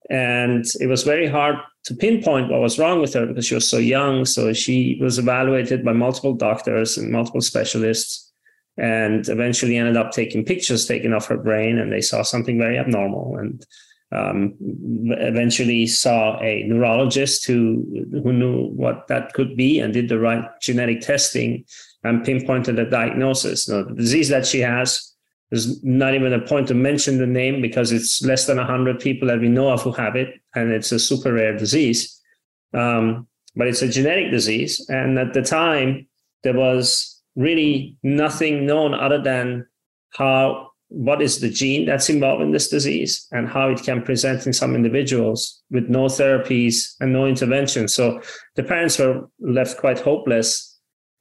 And 0.10 0.64
it 0.80 0.88
was 0.88 1.04
very 1.04 1.28
hard 1.28 1.58
to 1.84 1.94
pinpoint 1.94 2.50
what 2.50 2.62
was 2.62 2.80
wrong 2.80 3.02
with 3.02 3.14
her 3.14 3.26
because 3.26 3.46
she 3.46 3.56
was 3.56 3.70
so 3.70 3.78
young. 3.78 4.24
So 4.26 4.54
she 4.54 4.98
was 5.02 5.20
evaluated 5.20 5.84
by 5.84 5.92
multiple 5.92 6.34
doctors 6.34 6.98
and 6.98 7.12
multiple 7.12 7.42
specialists 7.42 8.32
and 8.78 9.28
eventually 9.28 9.76
ended 9.76 9.98
up 9.98 10.12
taking 10.12 10.46
pictures 10.46 10.86
taken 10.86 11.12
of 11.14 11.26
her 11.26 11.38
brain 11.38 11.78
and 11.78 11.92
they 11.92 12.02
saw 12.02 12.22
something 12.22 12.58
very 12.58 12.78
abnormal. 12.80 13.36
And 13.38 13.66
um, 14.14 14.56
eventually 15.32 15.88
saw 15.88 16.40
a 16.42 16.64
neurologist 16.64 17.48
who 17.48 17.86
who 18.24 18.32
knew 18.34 18.68
what 18.84 19.08
that 19.08 19.34
could 19.34 19.56
be 19.56 19.80
and 19.80 19.94
did 19.94 20.10
the 20.10 20.20
right 20.20 20.46
genetic 20.62 21.00
testing 21.02 21.66
and 22.04 22.24
pinpointed 22.24 22.80
a 22.80 22.90
diagnosis. 22.90 23.68
Now, 23.68 23.84
the 23.84 23.94
disease 23.94 24.30
that 24.30 24.46
she 24.46 24.60
has 24.60 25.14
is 25.52 25.84
not 25.84 26.16
even 26.16 26.34
a 26.34 26.40
point 26.40 26.68
to 26.70 26.74
mention 26.74 27.18
the 27.18 27.28
name 27.28 27.62
because 27.62 27.92
it's 27.92 28.22
less 28.24 28.48
than 28.48 28.58
100 28.58 29.00
people 29.00 29.28
that 29.28 29.40
we 29.40 29.50
know 29.50 29.70
of 29.70 29.82
who 29.82 29.92
have 29.92 30.16
it, 30.16 30.40
and 30.56 30.72
it's 30.72 30.92
a 30.92 31.00
super 31.00 31.34
rare 31.34 31.58
disease. 31.58 32.20
Um, 32.74 33.28
but 33.56 33.68
it's 33.68 33.82
a 33.82 33.88
genetic 33.88 34.32
disease. 34.32 34.86
And 34.90 35.20
at 35.20 35.34
the 35.34 35.42
time, 35.42 36.08
there 36.44 36.54
was 36.54 37.22
really 37.36 37.98
nothing 38.02 38.66
known 38.66 38.94
other 38.94 39.22
than 39.22 39.68
how 40.12 40.72
what 40.88 41.22
is 41.22 41.40
the 41.40 41.50
gene 41.50 41.86
that's 41.86 42.10
involved 42.10 42.42
in 42.42 42.52
this 42.52 42.68
disease 42.68 43.26
and 43.32 43.48
how 43.48 43.70
it 43.70 43.82
can 43.82 44.02
present 44.02 44.46
in 44.46 44.52
some 44.52 44.76
individuals 44.76 45.62
with 45.70 45.88
no 45.88 46.06
therapies 46.06 46.96
and 47.00 47.14
no 47.14 47.26
intervention. 47.26 47.88
So 47.88 48.22
the 48.56 48.64
parents 48.64 49.00
were 49.00 49.30
left 49.40 49.78
quite 49.78 50.00
hopeless 50.00 50.71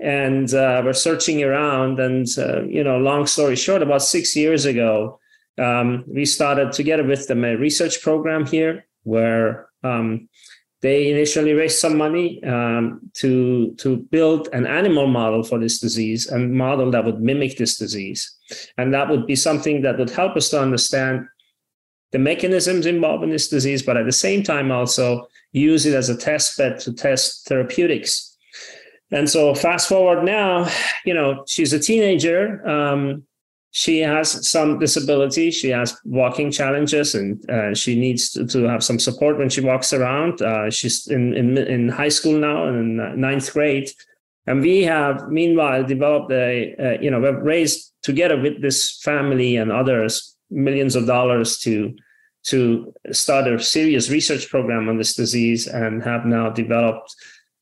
and 0.00 0.52
uh, 0.54 0.83
were 0.85 0.92
searching 0.92 1.42
around. 1.42 2.00
And, 2.00 2.26
uh, 2.38 2.62
you 2.62 2.83
know, 2.83 2.99
long 2.99 3.26
story 3.26 3.57
short, 3.57 3.83
about 3.83 4.02
six 4.02 4.35
years 4.35 4.64
ago, 4.64 5.21
um, 5.59 6.04
we 6.07 6.25
started 6.25 6.73
together 6.73 7.04
with 7.04 7.28
them 7.28 7.45
a 7.45 7.57
research 7.57 8.02
program 8.02 8.47
here 8.47 8.87
where 9.02 9.69
um, 9.85 10.28
they 10.83 11.11
initially 11.11 11.52
raised 11.52 11.78
some 11.78 11.97
money 11.97 12.42
um, 12.45 13.00
to 13.14 13.75
to 13.78 13.99
build 14.11 14.49
an 14.52 14.66
animal 14.66 15.07
model 15.07 15.42
for 15.42 15.59
this 15.59 15.78
disease, 15.78 16.30
a 16.30 16.38
model 16.38 16.90
that 16.90 17.04
would 17.04 17.21
mimic 17.21 17.59
this 17.59 17.76
disease, 17.76 18.35
and 18.78 18.95
that 18.95 19.11
would 19.11 19.26
be 19.26 19.37
something 19.37 19.83
that 19.83 19.99
would 19.99 20.11
help 20.11 20.37
us 20.37 20.49
to 20.50 20.61
understand 20.61 21.26
the 22.12 22.19
mechanisms 22.19 22.87
involved 22.87 23.23
in 23.23 23.30
this 23.30 23.49
disease, 23.49 23.83
but 23.83 23.97
at 23.97 24.07
the 24.07 24.12
same 24.12 24.42
time 24.42 24.73
also 24.73 25.28
use 25.52 25.87
it 25.87 25.95
as 25.95 26.09
a 26.09 26.16
test 26.16 26.57
bed 26.57 26.80
to 26.80 26.92
test 26.92 27.47
therapeutics. 27.47 28.29
And 29.12 29.29
so, 29.29 29.55
fast 29.55 29.88
forward 29.88 30.25
now, 30.25 30.69
you 31.05 31.14
know, 31.14 31.45
she's 31.47 31.73
a 31.73 31.79
teenager. 31.79 32.67
Um, 32.67 33.25
she 33.73 34.00
has 34.00 34.49
some 34.49 34.79
disability. 34.79 35.50
She 35.50 35.71
has 35.71 35.97
walking 36.05 36.50
challenges, 36.50 37.14
and 37.14 37.49
uh, 37.49 37.75
she 37.75 37.99
needs 37.99 38.31
to, 38.31 38.47
to, 38.47 38.64
have 38.64 38.83
some 38.83 38.99
support 38.99 39.38
when 39.38 39.49
she 39.49 39.61
walks 39.61 39.93
around. 39.93 40.43
Uh, 40.43 40.71
she's 40.71 41.07
in, 41.07 41.35
in, 41.35 41.57
in 41.57 41.88
high 41.88 42.09
school 42.09 42.38
now, 42.38 42.67
in 42.67 42.97
ninth 43.21 43.52
grade, 43.52 43.90
and 44.47 44.61
we 44.61 44.83
have 44.83 45.29
meanwhile 45.29 45.85
developed 45.85 46.33
a 46.33 46.75
uh, 46.79 47.00
you 47.00 47.11
know 47.11 47.21
we've 47.21 47.43
raised 47.43 47.93
together 48.02 48.40
with 48.40 48.61
this 48.61 49.00
family 49.02 49.57
and 49.57 49.71
others 49.71 50.37
millions 50.50 50.97
of 50.97 51.07
dollars 51.07 51.59
to 51.59 51.95
to 52.43 52.93
start 53.12 53.47
a 53.47 53.61
serious 53.61 54.11
research 54.11 54.49
program 54.49 54.88
on 54.88 54.97
this 54.97 55.14
disease, 55.14 55.69
and 55.69 56.02
have 56.02 56.25
now 56.25 56.50
developed 56.50 57.14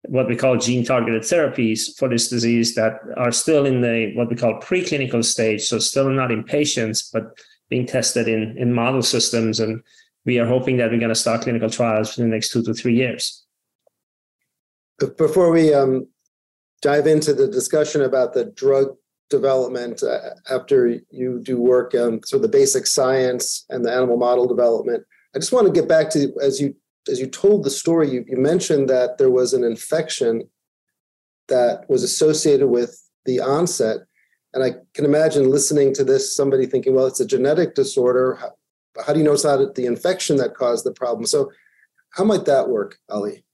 what 0.04 0.28
we 0.28 0.36
call 0.36 0.56
gene 0.56 0.84
targeted 0.84 1.22
therapies 1.22 1.96
for 1.98 2.08
this 2.08 2.28
disease 2.28 2.74
that 2.74 3.00
are 3.16 3.32
still 3.32 3.66
in 3.66 3.80
the 3.80 4.12
what 4.14 4.30
we 4.30 4.36
call 4.36 4.60
preclinical 4.60 5.24
stage 5.24 5.62
so 5.62 5.78
still 5.78 6.08
not 6.08 6.30
in 6.30 6.44
patients 6.44 7.10
but 7.12 7.36
being 7.68 7.86
tested 7.86 8.28
in 8.28 8.56
in 8.58 8.72
model 8.72 9.02
systems. 9.02 9.60
And 9.60 9.82
we 10.24 10.38
are 10.38 10.46
hoping 10.46 10.76
that 10.78 10.90
we're 10.90 10.98
going 10.98 11.08
to 11.10 11.14
start 11.14 11.42
clinical 11.42 11.70
trials 11.70 12.18
in 12.18 12.28
the 12.28 12.34
next 12.34 12.50
two 12.50 12.62
to 12.64 12.74
three 12.74 12.94
years. 12.94 13.44
Before 15.16 15.52
we 15.52 15.72
um, 15.72 16.08
dive 16.82 17.06
into 17.06 17.32
the 17.32 17.46
discussion 17.46 18.02
about 18.02 18.34
the 18.34 18.46
drug 18.46 18.96
development 19.30 20.02
uh, 20.02 20.30
after 20.50 21.00
you 21.10 21.40
do 21.42 21.60
work 21.60 21.94
um, 21.94 22.20
of 22.32 22.42
the 22.42 22.48
basic 22.48 22.86
science 22.86 23.64
and 23.68 23.84
the 23.84 23.92
animal 23.92 24.16
model 24.16 24.46
development 24.46 25.04
i 25.36 25.38
just 25.38 25.52
want 25.52 25.66
to 25.66 25.72
get 25.72 25.86
back 25.86 26.08
to 26.08 26.32
as 26.40 26.58
you 26.58 26.74
as 27.08 27.20
you 27.20 27.26
told 27.26 27.64
the 27.64 27.70
story, 27.70 28.10
you, 28.10 28.24
you 28.28 28.36
mentioned 28.36 28.88
that 28.88 29.18
there 29.18 29.30
was 29.30 29.54
an 29.54 29.64
infection 29.64 30.42
that 31.48 31.88
was 31.88 32.02
associated 32.02 32.68
with 32.68 33.02
the 33.24 33.40
onset. 33.40 33.98
And 34.54 34.64
I 34.64 34.72
can 34.94 35.04
imagine 35.04 35.50
listening 35.50 35.94
to 35.94 36.04
this, 36.04 36.34
somebody 36.34 36.66
thinking, 36.66 36.94
well, 36.94 37.06
it's 37.06 37.20
a 37.20 37.26
genetic 37.26 37.74
disorder. 37.74 38.36
How, 38.36 38.50
how 39.06 39.12
do 39.12 39.18
you 39.18 39.24
know 39.24 39.32
it's 39.32 39.44
not 39.44 39.74
the 39.74 39.86
infection 39.86 40.36
that 40.36 40.54
caused 40.54 40.84
the 40.84 40.92
problem? 40.92 41.26
So, 41.26 41.50
how 42.10 42.24
might 42.24 42.46
that 42.46 42.68
work, 42.68 42.98
Ali? 43.10 43.44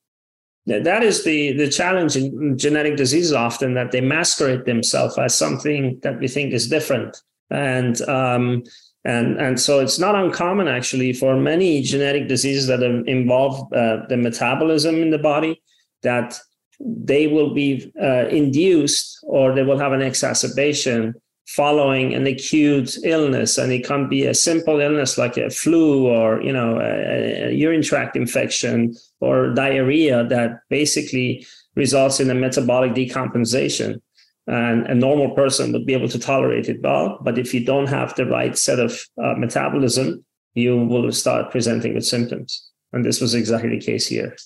That 0.67 1.03
is 1.03 1.25
the 1.25 1.53
the 1.53 1.69
challenge 1.69 2.17
in 2.17 2.57
genetic 2.57 2.97
diseases 2.97 3.33
often 3.33 3.75
that 3.75 3.93
they 3.93 4.01
masquerade 4.01 4.65
themselves 4.65 5.19
as 5.19 5.37
something 5.37 5.99
that 6.03 6.19
we 6.19 6.29
think 6.29 6.55
is 6.55 6.69
different. 6.69 7.21
And 7.51 8.01
um, 8.09 8.63
and, 9.05 9.39
and 9.39 9.61
so 9.61 9.81
it's 9.81 9.99
not 9.99 10.15
uncommon 10.15 10.67
actually 10.67 11.13
for 11.13 11.37
many 11.37 11.83
genetic 11.83 12.27
diseases 12.27 12.67
that 12.69 12.83
involve 12.83 13.71
uh, 13.73 14.07
the 14.09 14.17
metabolism 14.17 14.97
in 14.97 15.11
the 15.11 15.19
body 15.19 15.63
that 16.03 16.39
they 16.81 17.27
will 17.27 17.53
be 17.53 17.93
uh, 18.01 18.27
induced 18.29 19.19
or 19.25 19.55
they 19.55 19.63
will 19.63 19.79
have 19.79 19.93
an 19.93 20.03
exacerbation 20.03 21.15
following 21.47 22.15
an 22.15 22.27
acute 22.27 22.97
illness. 23.05 23.59
And 23.59 23.71
it 23.71 23.87
can 23.87 24.09
be 24.09 24.25
a 24.25 24.35
simple 24.35 24.81
illness 24.81 25.19
like 25.19 25.37
a 25.37 25.51
flu 25.51 26.07
or 26.07 26.43
you 26.43 26.53
know 26.53 26.81
a, 26.81 27.49
a 27.49 27.53
urine 27.53 27.83
tract 27.83 28.17
infection 28.17 28.95
or 29.21 29.53
diarrhea 29.53 30.25
that 30.25 30.61
basically 30.71 31.47
results 31.75 32.21
in 32.21 32.31
a 32.31 32.35
metabolic 32.35 32.93
decompensation 32.93 34.01
and 34.47 34.87
a 34.87 34.95
normal 34.95 35.31
person 35.31 35.73
would 35.73 35.87
be 35.87 35.95
able 35.95 36.09
to 36.09 36.19
tolerate 36.19 36.69
it 36.69 36.83
well. 36.83 37.19
But 37.23 37.39
if 37.39 37.55
you 37.55 37.65
don't 37.65 37.87
have 37.87 38.15
the 38.15 38.27
right 38.27 38.57
set 38.57 38.79
of 38.79 39.01
uh, 39.23 39.35
metabolism, 39.37 40.25
you 40.55 40.77
will 40.77 41.11
start 41.13 41.51
presenting 41.51 41.95
with 41.95 42.05
symptoms. 42.05 42.71
And 42.93 43.05
this 43.05 43.21
was 43.21 43.35
exactly 43.35 43.71
the 43.71 43.81
case 43.81 44.07
here. 44.07 44.37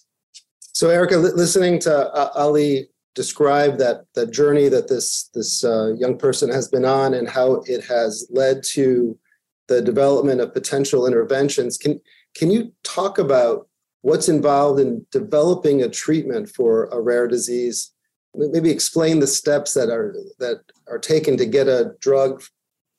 So, 0.73 0.89
Erica, 0.89 1.17
listening 1.17 1.81
to 1.81 2.09
uh, 2.15 2.31
Ali 2.35 2.89
describe 3.15 3.79
that 3.79 4.05
the 4.15 4.27
journey 4.27 4.69
that 4.69 4.89
this 4.89 5.29
this 5.35 5.65
uh, 5.65 5.93
young 5.99 6.17
person 6.17 6.49
has 6.49 6.69
been 6.69 6.85
on 6.85 7.15
and 7.15 7.29
how 7.29 7.55
it 7.67 7.85
has 7.85 8.29
led 8.31 8.63
to 8.63 9.19
the 9.67 9.83
development 9.83 10.41
of 10.41 10.55
potential 10.55 11.07
interventions, 11.07 11.77
can 11.77 12.01
can 12.35 12.51
you 12.51 12.73
talk 12.85 13.19
about 13.19 13.69
what's 14.03 14.29
involved 14.29 14.81
in 14.81 15.05
developing 15.11 15.83
a 15.83 15.89
treatment 15.89 16.49
for 16.49 16.87
a 16.87 17.01
rare 17.01 17.27
disease 17.27 17.91
maybe 18.35 18.71
explain 18.71 19.21
the 19.21 19.27
steps 19.27 19.75
that 19.75 19.91
are 19.91 20.15
that 20.39 20.63
are 20.89 20.99
taken 20.99 21.37
to 21.37 21.47
get 21.47 21.69
a 21.69 21.95
drug 22.01 22.43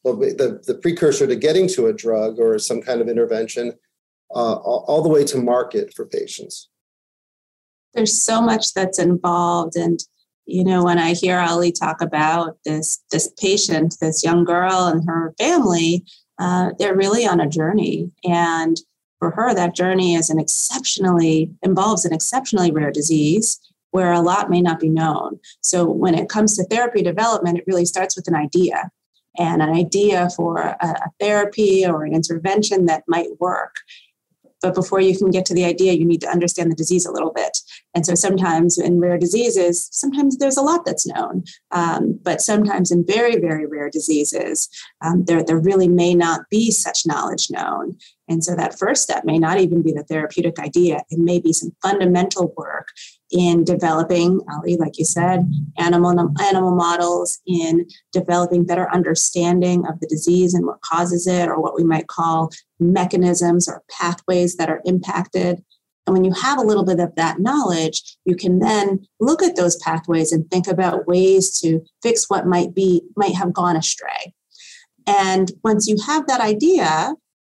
well, 0.03 0.15
the, 0.15 0.61
the 0.65 0.75
precursor 0.75 1.27
to 1.27 1.35
getting 1.35 1.67
to 1.67 1.87
a 1.87 1.93
drug 1.93 2.39
or 2.39 2.57
some 2.57 2.81
kind 2.81 3.01
of 3.01 3.09
intervention 3.09 3.73
uh, 4.33 4.55
all 4.55 5.01
the 5.01 5.09
way 5.09 5.25
to 5.25 5.37
market 5.37 5.93
for 5.93 6.05
patients. 6.05 6.69
There's 7.93 8.17
so 8.17 8.41
much 8.41 8.73
that's 8.73 8.99
involved 8.99 9.75
and 9.75 9.99
you 10.45 10.63
know 10.63 10.83
when 10.83 10.97
i 10.97 11.13
hear 11.13 11.37
ali 11.37 11.71
talk 11.71 12.01
about 12.01 12.57
this 12.65 13.03
this 13.11 13.31
patient 13.39 13.95
this 14.01 14.23
young 14.23 14.43
girl 14.43 14.87
and 14.87 15.07
her 15.07 15.33
family 15.37 16.03
uh, 16.39 16.71
they're 16.79 16.95
really 16.95 17.27
on 17.27 17.41
a 17.41 17.47
journey. 17.47 18.11
And 18.23 18.77
for 19.19 19.31
her 19.31 19.53
that 19.53 19.75
journey 19.75 20.15
is 20.15 20.29
an 20.29 20.39
exceptionally 20.39 21.51
involves 21.61 22.05
an 22.05 22.13
exceptionally 22.13 22.71
rare 22.71 22.91
disease 22.91 23.59
where 23.91 24.11
a 24.11 24.21
lot 24.21 24.49
may 24.49 24.61
not 24.61 24.79
be 24.79 24.89
known. 24.89 25.39
So 25.61 25.89
when 25.89 26.15
it 26.15 26.29
comes 26.29 26.55
to 26.55 26.63
therapy 26.65 27.01
development, 27.01 27.57
it 27.57 27.65
really 27.67 27.85
starts 27.85 28.15
with 28.15 28.27
an 28.27 28.35
idea 28.35 28.91
and 29.37 29.61
an 29.61 29.69
idea 29.69 30.29
for 30.35 30.57
a, 30.57 30.75
a 30.81 31.11
therapy 31.19 31.85
or 31.85 32.03
an 32.03 32.13
intervention 32.13 32.85
that 32.85 33.03
might 33.07 33.39
work. 33.39 33.75
But 34.61 34.75
before 34.75 34.99
you 34.99 35.17
can 35.17 35.31
get 35.31 35.45
to 35.45 35.53
the 35.53 35.63
idea, 35.63 35.93
you 35.93 36.05
need 36.05 36.21
to 36.21 36.29
understand 36.29 36.69
the 36.69 36.75
disease 36.75 37.05
a 37.05 37.11
little 37.11 37.31
bit. 37.31 37.57
And 37.95 38.05
so 38.05 38.13
sometimes 38.13 38.77
in 38.77 38.99
rare 38.99 39.17
diseases, 39.17 39.87
sometimes 39.91 40.37
there's 40.37 40.57
a 40.57 40.61
lot 40.61 40.83
that's 40.85 41.07
known. 41.07 41.43
Um, 41.71 42.19
but 42.21 42.41
sometimes 42.41 42.91
in 42.91 43.05
very, 43.05 43.37
very 43.37 43.65
rare 43.65 43.89
diseases, 43.89 44.67
um, 45.01 45.23
there, 45.25 45.43
there 45.43 45.59
really 45.59 45.87
may 45.87 46.13
not 46.13 46.41
be 46.49 46.71
such 46.71 47.05
knowledge 47.05 47.49
known. 47.49 47.97
And 48.27 48.43
so 48.43 48.53
that 48.55 48.77
first 48.77 49.01
step 49.01 49.23
may 49.23 49.39
not 49.39 49.59
even 49.59 49.81
be 49.81 49.93
the 49.93 50.03
therapeutic 50.03 50.59
idea. 50.59 51.03
It 51.09 51.19
may 51.19 51.39
be 51.39 51.53
some 51.53 51.71
fundamental 51.81 52.53
work 52.57 52.89
in 53.31 53.63
developing, 53.63 54.41
Ali, 54.51 54.77
like 54.77 54.97
you 54.97 55.05
said, 55.05 55.49
animal 55.77 56.33
animal 56.41 56.75
models, 56.75 57.39
in 57.45 57.87
developing 58.11 58.65
better 58.65 58.91
understanding 58.93 59.85
of 59.87 59.99
the 59.99 60.07
disease 60.07 60.53
and 60.53 60.65
what 60.65 60.81
causes 60.81 61.27
it, 61.27 61.47
or 61.47 61.59
what 61.61 61.75
we 61.75 61.83
might 61.83 62.07
call 62.07 62.51
mechanisms 62.79 63.67
or 63.67 63.83
pathways 63.91 64.55
that 64.55 64.69
are 64.69 64.81
impacted. 64.85 65.63
And 66.07 66.15
when 66.15 66.23
you 66.23 66.33
have 66.33 66.57
a 66.57 66.63
little 66.63 66.85
bit 66.85 66.99
of 66.99 67.13
that 67.15 67.39
knowledge, 67.39 68.17
you 68.25 68.35
can 68.35 68.59
then 68.59 69.05
look 69.19 69.43
at 69.43 69.55
those 69.55 69.77
pathways 69.77 70.31
and 70.31 70.49
think 70.49 70.67
about 70.67 71.05
ways 71.07 71.51
to 71.59 71.81
fix 72.01 72.29
what 72.29 72.47
might 72.47 72.73
be 72.73 73.03
might 73.15 73.35
have 73.35 73.53
gone 73.53 73.75
astray. 73.75 74.33
And 75.05 75.51
once 75.63 75.87
you 75.87 75.97
have 76.07 76.25
that 76.27 76.41
idea 76.41 77.13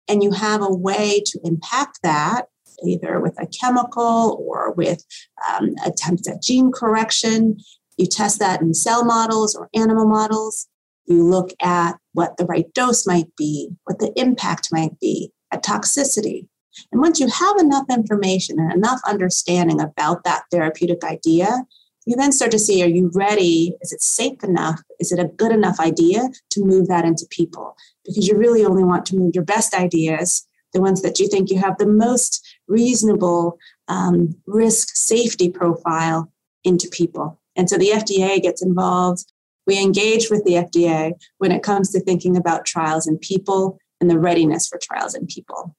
and 0.09 0.23
you 0.23 0.31
have 0.33 0.63
a 0.63 0.73
way 0.73 1.23
to 1.27 1.41
impact 1.45 2.01
that, 2.03 2.47
either 2.85 3.21
with 3.21 3.35
a 3.41 3.47
chemical 3.47 4.45
or 4.47 4.73
with 4.73 5.05
um, 5.51 5.75
attempts 5.85 6.29
at 6.29 6.43
gene 6.43 6.73
correction. 6.73 7.59
You 7.97 8.07
test 8.07 8.39
that 8.41 8.61
in 8.61 8.75
cell 8.75 9.05
models 9.05 9.55
or 9.55 9.69
animal 9.75 10.07
models. 10.07 10.67
You 11.07 11.23
look 11.23 11.51
at 11.61 11.97
what 12.13 12.37
the 12.37 12.47
right 12.47 12.73
dose 12.75 13.07
might 13.07 13.35
be, 13.37 13.71
what 13.85 13.99
the 13.99 14.13
impact 14.17 14.69
might 14.73 14.99
be, 15.01 15.33
at 15.53 15.65
toxicity. 15.65 16.49
And 16.91 17.01
once 17.01 17.21
you 17.21 17.29
have 17.29 17.57
enough 17.59 17.85
information 17.91 18.59
and 18.59 18.73
enough 18.73 19.01
understanding 19.07 19.81
about 19.81 20.25
that 20.25 20.45
therapeutic 20.51 21.05
idea, 21.05 21.65
you 22.07 22.17
then 22.17 22.33
start 22.33 22.51
to 22.51 22.59
see 22.59 22.83
are 22.83 22.89
you 22.89 23.11
ready? 23.15 23.75
Is 23.81 23.93
it 23.93 24.03
safe 24.03 24.43
enough? 24.45 24.83
Is 25.01 25.13
it 25.13 25.19
a 25.19 25.29
good 25.29 25.53
enough 25.53 25.81
idea 25.81 26.29
to 26.51 26.65
move 26.65 26.89
that 26.89 27.05
into 27.05 27.27
people? 27.31 27.77
Because 28.05 28.29
you 28.29 28.37
really 28.37 28.65
only 28.65 28.85
want 28.85 29.07
to 29.07 29.17
move 29.17 29.35
your 29.35 29.45
best 29.45 29.75
ideas, 29.75 30.47
the 30.73 30.81
ones 30.81 31.03
that 31.03 31.19
you 31.19 31.29
think 31.29 31.51
you 31.51 31.59
have 31.59 31.79
the 31.79 31.87
most 31.87 32.45
reasonable 32.69 33.59
um, 33.89 34.35
risk 34.47 34.97
safety 34.97 35.51
profile 35.51 36.31
into 36.65 36.89
people. 36.89 37.39
And 37.57 37.69
so 37.69 37.77
the 37.77 37.91
FDA 37.91 38.41
gets 38.43 38.63
involved. 38.63 39.31
We 39.67 39.81
engage 39.81 40.31
with 40.31 40.45
the 40.45 40.55
FDA 40.55 41.13
when 41.39 41.53
it 41.53 41.63
comes 41.63 41.91
to 41.93 42.01
thinking 42.01 42.37
about 42.37 42.67
trials 42.67 43.07
in 43.07 43.19
people 43.19 43.79
and 44.01 44.11
the 44.11 44.19
readiness 44.19 44.69
for 44.69 44.79
trials 44.83 45.15
in 45.15 45.27
people. 45.27 45.75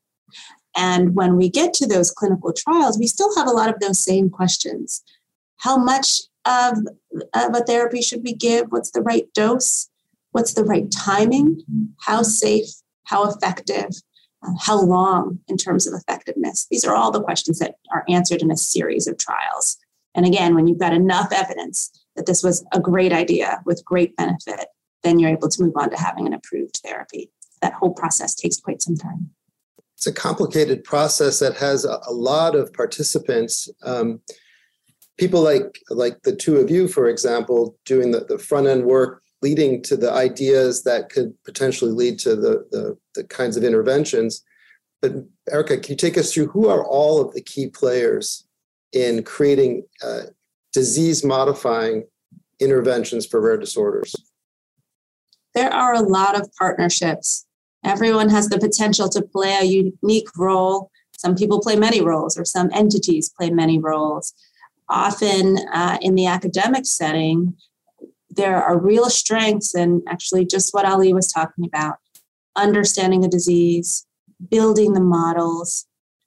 And 0.75 1.15
when 1.15 1.38
we 1.38 1.50
get 1.50 1.74
to 1.75 1.88
those 1.88 2.12
clinical 2.12 2.54
trials, 2.54 2.98
we 2.98 3.08
still 3.08 3.34
have 3.36 3.48
a 3.48 3.51
lot 3.51 3.70
of 3.70 3.80
those 3.80 4.00
same 4.00 4.30
questions. 4.30 5.04
How 5.58 5.77
much 5.77 6.22
of, 6.46 6.80
of 7.34 7.56
a 7.56 7.63
therapy 7.65 8.01
should 8.01 8.24
we 8.24 8.34
give? 8.34 8.68
What's 8.70 8.92
the 8.92 9.01
right 9.01 9.32
dose? 9.34 9.89
What's 10.32 10.54
the 10.54 10.65
right 10.65 10.92
timing? 10.92 11.62
How 12.01 12.24
safe? 12.24 12.68
How 13.06 13.30
effective? 13.30 13.92
Uh, 14.46 14.52
how 14.60 14.82
long 14.82 15.40
in 15.48 15.58
terms 15.58 15.88
of 15.88 15.94
effectiveness? 15.94 16.68
These 16.70 16.86
are 16.86 16.96
all 16.96 17.12
the 17.12 17.24
questions 17.24 17.60
that 17.60 17.75
are 17.94 18.04
answered 18.10 18.42
in 18.42 18.52
a 18.52 18.58
series 18.58 19.08
of 19.08 19.18
trials. 19.18 19.78
And 20.14 20.25
again, 20.25 20.56
when 20.56 20.68
you've 20.68 20.80
got 20.80 20.94
enough 20.94 21.32
evidence 21.32 21.92
that 22.16 22.25
this 22.25 22.44
was 22.44 22.66
a 22.72 22.80
great 22.80 23.12
idea 23.12 23.62
with 23.66 23.84
great 23.86 24.16
benefit, 24.16 24.68
then 25.04 25.20
you're 25.20 25.32
able 25.32 25.50
to 25.50 25.64
move 25.64 25.74
on 25.75 25.90
to 25.90 25.98
having 25.98 26.25
an 26.28 26.34
approved 26.34 26.80
therapy. 26.84 27.32
That 27.62 27.74
whole 27.74 27.94
process 27.94 28.36
takes 28.36 28.60
quite 28.60 28.81
some 28.81 28.96
time. 28.96 29.31
It's 29.96 30.08
a 30.08 30.14
complicated 30.14 30.84
process 30.84 31.40
that 31.40 31.55
has 31.58 31.86
a, 31.86 32.00
a 32.08 32.12
lot 32.12 32.55
of 32.55 32.74
participants. 32.74 33.70
Um, 33.84 34.22
people 35.18 35.42
like 35.42 35.79
like 35.90 36.22
the 36.24 36.36
two 36.36 36.58
of 36.58 36.70
you, 36.70 36.88
for 36.88 37.08
example, 37.08 37.77
doing 37.86 38.12
the, 38.12 38.25
the 38.25 38.38
front 38.38 38.68
end 38.68 38.86
work 38.86 39.22
leading 39.46 39.84
to 39.84 39.96
the 39.96 40.12
ideas 40.12 40.84
that 40.84 41.10
could 41.10 41.31
potentially 41.44 41.92
lead 41.92 42.18
to 42.18 42.36
the, 42.36 42.66
the, 42.72 42.98
the 43.14 43.24
kinds 43.25 43.55
of 43.55 43.64
interventions. 43.64 44.44
But 45.03 45.12
Erica, 45.51 45.77
can 45.77 45.92
you 45.92 45.98
take 45.98 46.18
us 46.18 46.34
through 46.34 46.48
who 46.48 46.68
are 46.68 46.84
all 46.84 47.22
of 47.22 47.31
the 47.36 47.44
key 47.44 47.68
players 47.68 48.48
in 48.92 49.22
creating 49.22 49.84
uh, 50.03 50.24
disease 50.74 51.24
modifying 51.24 52.08
interventions 52.60 53.27
for 53.27 53.40
rare 53.40 53.58
disorders? 53.58 54.16
There 55.53 55.72
are 55.72 55.94
a 55.94 56.01
lot 56.01 56.34
of 56.40 56.50
partnerships. 56.58 57.46
Everyone 57.84 58.29
has 58.29 58.50
the 58.50 58.58
potential 58.58 59.08
to 59.10 59.22
play 59.22 59.55
a 59.62 59.64
unique 59.64 60.31
role. 60.36 60.90
Some 61.16 61.36
people 61.36 61.62
play 61.62 61.75
many 61.75 62.01
roles, 62.01 62.36
or 62.36 62.46
some 62.46 62.72
entities 62.74 63.31
play 63.38 63.51
many 63.51 63.77
roles. 63.77 64.34
Often 64.90 65.60
uh, 65.72 66.00
in 66.01 66.16
the 66.16 66.25
academic 66.25 66.86
setting, 66.88 67.55
there 68.36 68.62
are 68.62 68.78
real 68.78 69.10
strengths 69.10 69.76
in 69.76 70.04
actually 70.08 70.46
just 70.46 70.74
what 70.74 70.86
Ali 70.86 71.14
was 71.14 71.32
talking 71.32 71.66
about 71.66 71.98
understanding 72.56 73.22
the 73.22 73.28
disease, 73.28 74.06
building 74.50 74.94
the 74.94 75.02
models, 75.02 75.86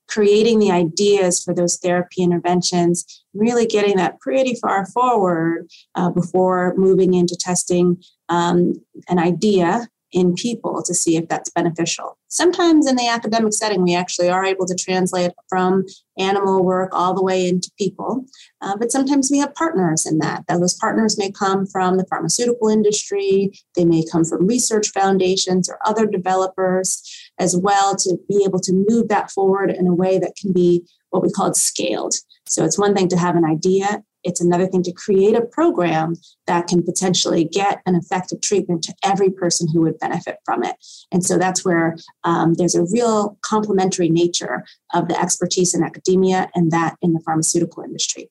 creating 0.09 0.59
the 0.59 0.71
ideas 0.71 1.43
for 1.43 1.55
those 1.55 1.79
therapy 1.79 2.23
interventions, 2.23 3.25
really 3.35 3.67
getting 3.67 3.97
that 3.97 4.19
pretty 4.21 4.55
far 4.55 4.87
forward 4.87 5.69
uh, 5.95 6.11
before 6.11 6.75
moving 6.77 7.15
into 7.15 7.37
testing 7.37 8.03
um, 8.29 8.75
an 9.09 9.19
idea 9.19 9.89
in 10.13 10.35
people 10.35 10.83
to 10.83 10.95
see 10.95 11.17
if 11.17 11.29
that's 11.29 11.51
beneficial. 11.51 12.17
Sometimes 12.29 12.87
in 12.87 12.97
the 12.97 13.09
academic 13.09 13.53
setting, 13.53 13.83
we 13.83 13.95
actually 13.95 14.29
are 14.29 14.45
able 14.45 14.67
to 14.67 14.75
translate 14.75 15.33
from 15.49 15.85
animal 16.19 16.65
work 16.65 16.91
all 16.93 17.15
the 17.15 17.23
way 17.23 17.47
into 17.47 17.71
people, 17.79 18.25
uh, 18.61 18.77
but 18.77 18.91
sometimes 18.91 19.31
we 19.31 19.39
have 19.39 19.55
partners 19.55 20.07
in 20.07 20.19
that. 20.19 20.45
Those 20.49 20.75
partners 20.75 21.19
may 21.19 21.31
come 21.31 21.67
from 21.67 21.97
the 21.97 22.07
pharmaceutical 22.07 22.69
industry, 22.69 23.53
they 23.77 23.85
may 23.85 24.05
come 24.11 24.25
from 24.25 24.47
research 24.47 24.89
foundations 24.91 25.69
or 25.69 25.79
other 25.85 26.07
developers 26.07 27.03
as 27.39 27.57
well 27.57 27.95
to 27.97 28.19
be 28.29 28.43
able 28.45 28.61
to 28.61 28.85
move 28.89 29.09
that 29.09 29.31
forward 29.31 29.71
in 29.71 29.87
a 29.87 29.95
way 29.95 30.19
that 30.19 30.37
can 30.37 30.53
be 30.53 30.85
what 31.11 31.23
we 31.23 31.31
call 31.31 31.53
scaled. 31.55 32.15
So 32.47 32.65
it's 32.65 32.79
one 32.79 32.95
thing 32.95 33.09
to 33.09 33.17
have 33.17 33.37
an 33.37 33.45
idea, 33.45 34.03
it's 34.25 34.41
another 34.41 34.67
thing 34.67 34.83
to 34.83 34.93
create 34.93 35.37
a 35.37 35.45
program 35.45 36.15
that 36.47 36.67
can 36.67 36.83
potentially 36.83 37.45
get 37.45 37.81
an 37.87 37.95
effective 37.95 38.41
treatment 38.41 38.83
to 38.85 38.95
every 39.05 39.31
person 39.31 39.69
who 39.73 39.83
would 39.83 39.99
benefit 39.99 40.39
from 40.45 40.65
it. 40.65 40.77
And 41.13 41.25
so 41.25 41.39
that's 41.39 41.65
where 41.65 41.97
um, 42.25 42.55
there's 42.55 42.75
a 42.75 42.87
real 42.93 43.39
complementary 43.43 44.09
nature 44.09 44.65
of 44.95 45.09
the 45.09 45.19
expertise 45.19 45.75
in 45.75 45.83
academia 45.83 46.49
and 46.55 46.71
that 46.71 46.97
in 47.01 47.13
the 47.13 47.21
pharmaceutical 47.21 47.83
industry. 47.83 48.31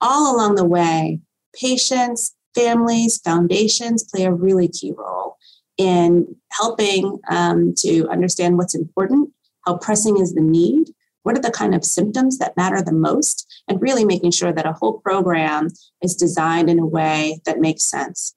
All 0.00 0.34
along 0.34 0.54
the 0.56 0.64
way, 0.64 1.20
patients, 1.54 2.34
families, 2.54 3.18
foundations 3.18 4.04
play 4.04 4.24
a 4.24 4.32
really 4.32 4.68
key 4.68 4.92
role 4.96 5.36
in 5.76 6.36
helping 6.52 7.18
um, 7.30 7.74
to 7.78 8.06
understand 8.08 8.58
what's 8.58 8.74
important, 8.74 9.30
how 9.64 9.76
pressing 9.78 10.18
is 10.18 10.34
the 10.34 10.42
need, 10.42 10.88
what 11.22 11.36
are 11.36 11.42
the 11.42 11.50
kind 11.50 11.74
of 11.74 11.84
symptoms 11.84 12.38
that 12.38 12.56
matter 12.56 12.82
the 12.82 12.92
most, 12.92 13.46
and 13.68 13.80
really 13.80 14.04
making 14.04 14.30
sure 14.30 14.52
that 14.52 14.66
a 14.66 14.72
whole 14.72 15.00
program 15.00 15.68
is 16.02 16.16
designed 16.16 16.70
in 16.70 16.78
a 16.78 16.86
way 16.86 17.40
that 17.44 17.60
makes 17.60 17.82
sense. 17.84 18.34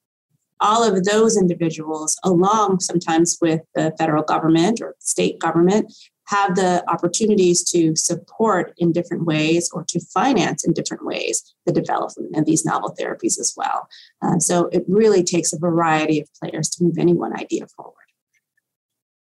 All 0.60 0.84
of 0.84 1.04
those 1.04 1.36
individuals, 1.36 2.16
along 2.24 2.80
sometimes 2.80 3.38
with 3.40 3.62
the 3.74 3.92
federal 3.98 4.22
government 4.22 4.80
or 4.80 4.94
state 5.00 5.38
government, 5.38 5.92
have 6.28 6.54
the 6.54 6.82
opportunities 6.88 7.62
to 7.64 7.94
support 7.96 8.72
in 8.78 8.92
different 8.92 9.24
ways 9.24 9.70
or 9.72 9.84
to 9.84 10.00
finance 10.00 10.64
in 10.64 10.72
different 10.72 11.04
ways 11.04 11.54
the 11.66 11.72
development 11.72 12.34
of 12.36 12.46
these 12.46 12.64
novel 12.64 12.94
therapies 12.98 13.38
as 13.38 13.52
well. 13.56 13.88
Uh, 14.22 14.38
so 14.38 14.68
it 14.72 14.84
really 14.88 15.22
takes 15.22 15.52
a 15.52 15.58
variety 15.58 16.20
of 16.20 16.28
players 16.40 16.68
to 16.70 16.84
move 16.84 16.96
any 16.98 17.12
one 17.12 17.38
idea 17.38 17.66
forward. 17.66 17.94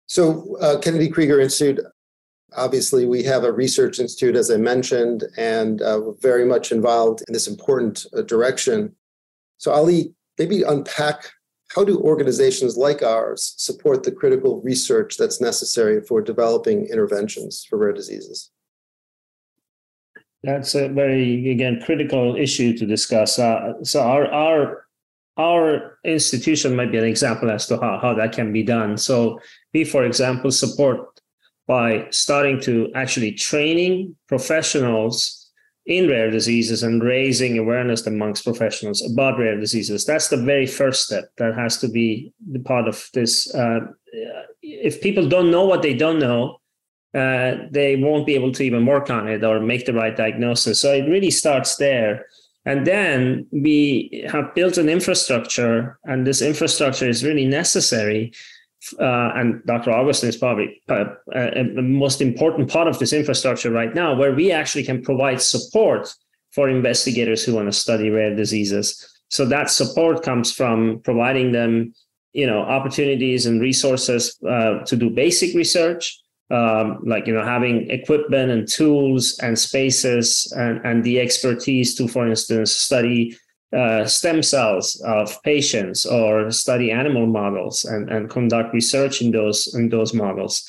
So, 0.07 0.59
uh, 0.61 0.79
Kennedy 0.79 1.09
Krieger 1.09 1.41
Institute 1.41 1.83
Obviously, 2.57 3.07
we 3.07 3.23
have 3.23 3.45
a 3.45 3.53
research 3.53 3.99
institute, 3.99 4.37
as 4.37 4.51
I 4.51 4.57
mentioned, 4.57 5.25
and 5.37 5.81
uh, 5.83 6.13
very 6.13 6.45
much 6.45 6.73
involved 6.73 7.23
in 7.27 7.33
this 7.33 7.49
important 7.49 8.07
uh, 8.17 8.23
direction. 8.23 8.95
So, 9.59 9.73
Ali, 9.73 10.15
maybe 10.39 10.63
unpack 10.63 11.31
how 11.75 11.85
do 11.85 11.99
organizations 12.01 12.77
like 12.77 13.03
ours 13.03 13.55
support 13.57 14.03
the 14.03 14.13
critical 14.13 14.61
research 14.61 15.17
that's 15.17 15.41
necessary 15.41 16.03
for 16.03 16.21
developing 16.21 16.87
interventions 16.87 17.65
for 17.69 17.79
rare 17.79 17.93
diseases? 17.93 18.51
That's 20.43 20.75
a 20.75 20.89
very, 20.89 21.51
again, 21.51 21.81
critical 21.85 22.37
issue 22.37 22.77
to 22.77 22.85
discuss. 22.85 23.39
Uh, 23.39 23.83
so, 23.83 24.03
our, 24.03 24.27
our 24.27 24.83
our 25.39 25.99
institution 26.05 26.77
might 26.77 26.93
be 26.93 26.99
an 26.99 27.05
example 27.05 27.51
as 27.51 27.67
to 27.67 27.79
how, 27.79 27.99
how 28.01 28.15
that 28.15 28.33
can 28.33 28.53
be 28.53 28.63
done. 28.63 28.99
So 28.99 29.41
we, 29.73 29.85
for 29.85 30.05
example, 30.05 30.51
support 30.51 31.21
by 31.73 32.07
starting 32.11 32.61
to 32.61 32.75
actually 32.95 33.33
training 33.33 34.15
professionals 34.29 35.15
in 35.87 36.07
rare 36.15 36.31
diseases 36.31 36.83
and 36.83 37.03
raising 37.03 37.57
awareness 37.57 38.07
amongst 38.07 38.45
professionals 38.45 39.01
about 39.11 39.39
rare 39.39 39.59
diseases. 39.59 40.05
That's 40.05 40.29
the 40.29 40.43
very 40.53 40.67
first 40.67 40.99
step 41.07 41.25
that 41.39 41.55
has 41.55 41.79
to 41.79 41.89
be 41.89 42.35
the 42.55 42.63
part 42.71 42.87
of 42.93 43.09
this. 43.15 43.33
Uh, 43.55 43.81
if 44.61 45.01
people 45.01 45.27
don't 45.35 45.51
know 45.51 45.65
what 45.65 45.81
they 45.81 45.95
don't 45.95 46.19
know, 46.19 46.43
uh, 47.23 47.53
they 47.79 47.97
won't 47.97 48.27
be 48.27 48.35
able 48.35 48.53
to 48.53 48.63
even 48.63 48.85
work 48.85 49.09
on 49.09 49.27
it 49.35 49.43
or 49.43 49.59
make 49.59 49.87
the 49.87 49.95
right 50.03 50.17
diagnosis. 50.25 50.79
So 50.79 50.93
it 50.93 51.09
really 51.15 51.31
starts 51.31 51.77
there. 51.77 52.27
And 52.67 52.87
then 52.87 53.47
we 53.51 54.27
have 54.31 54.55
built 54.55 54.77
an 54.77 54.89
infrastructure, 54.89 55.99
and 56.05 56.27
this 56.27 56.43
infrastructure 56.43 57.09
is 57.09 57.25
really 57.25 57.47
necessary. 57.47 58.33
Uh, 58.99 59.33
and 59.35 59.63
Dr. 59.65 59.91
Augustine 59.91 60.29
is 60.29 60.37
probably 60.37 60.83
uh, 60.89 61.05
uh, 61.35 61.51
the 61.75 61.83
most 61.83 62.21
important 62.21 62.71
part 62.71 62.89
of 62.89 62.99
this 62.99 63.13
infrastructure 63.13 63.71
right 63.71 63.95
now, 63.95 64.15
where 64.15 64.35
we 64.35 64.51
actually 64.51 64.85
can 64.85 65.03
provide 65.03 65.41
support 65.41 66.13
for 66.53 66.69
investigators 66.69 67.45
who 67.45 67.55
want 67.55 67.69
to 67.69 67.73
study 67.73 68.11
rare 68.11 68.35
diseases. 68.35 69.09
So 69.31 69.47
that 69.47 69.71
support 69.71 70.23
comes 70.23 70.53
from 70.53 71.01
providing 71.05 71.53
them, 71.53 71.95
you 72.33 72.47
know, 72.47 72.61
opportunities 72.61 73.47
and 73.47 73.61
resources 73.61 74.37
uh, 74.47 74.81
to 74.85 74.97
do 74.97 75.11
basic 75.11 75.55
research, 75.55 76.23
um, 76.53 76.99
like 77.05 77.27
you 77.27 77.33
know 77.33 77.45
having 77.45 77.91
equipment 77.91 78.51
and 78.51 78.69
tools 78.69 79.39
and 79.39 79.59
spaces 79.59 80.53
and, 80.57 80.85
and 80.85 81.03
the 81.03 81.19
expertise 81.19 81.95
to 81.95 82.07
for 82.07 82.29
instance 82.29 82.73
study 82.73 83.37
uh, 83.77 84.05
stem 84.07 84.43
cells 84.43 85.01
of 85.07 85.43
patients 85.43 86.05
or 86.05 86.51
study 86.51 86.91
animal 86.91 87.27
models 87.27 87.85
and, 87.85 88.11
and 88.11 88.31
conduct 88.31 88.75
research 88.75 89.23
in 89.23 89.31
those 89.31 89.75
in 89.75 89.89
those 89.89 90.13
models 90.13 90.69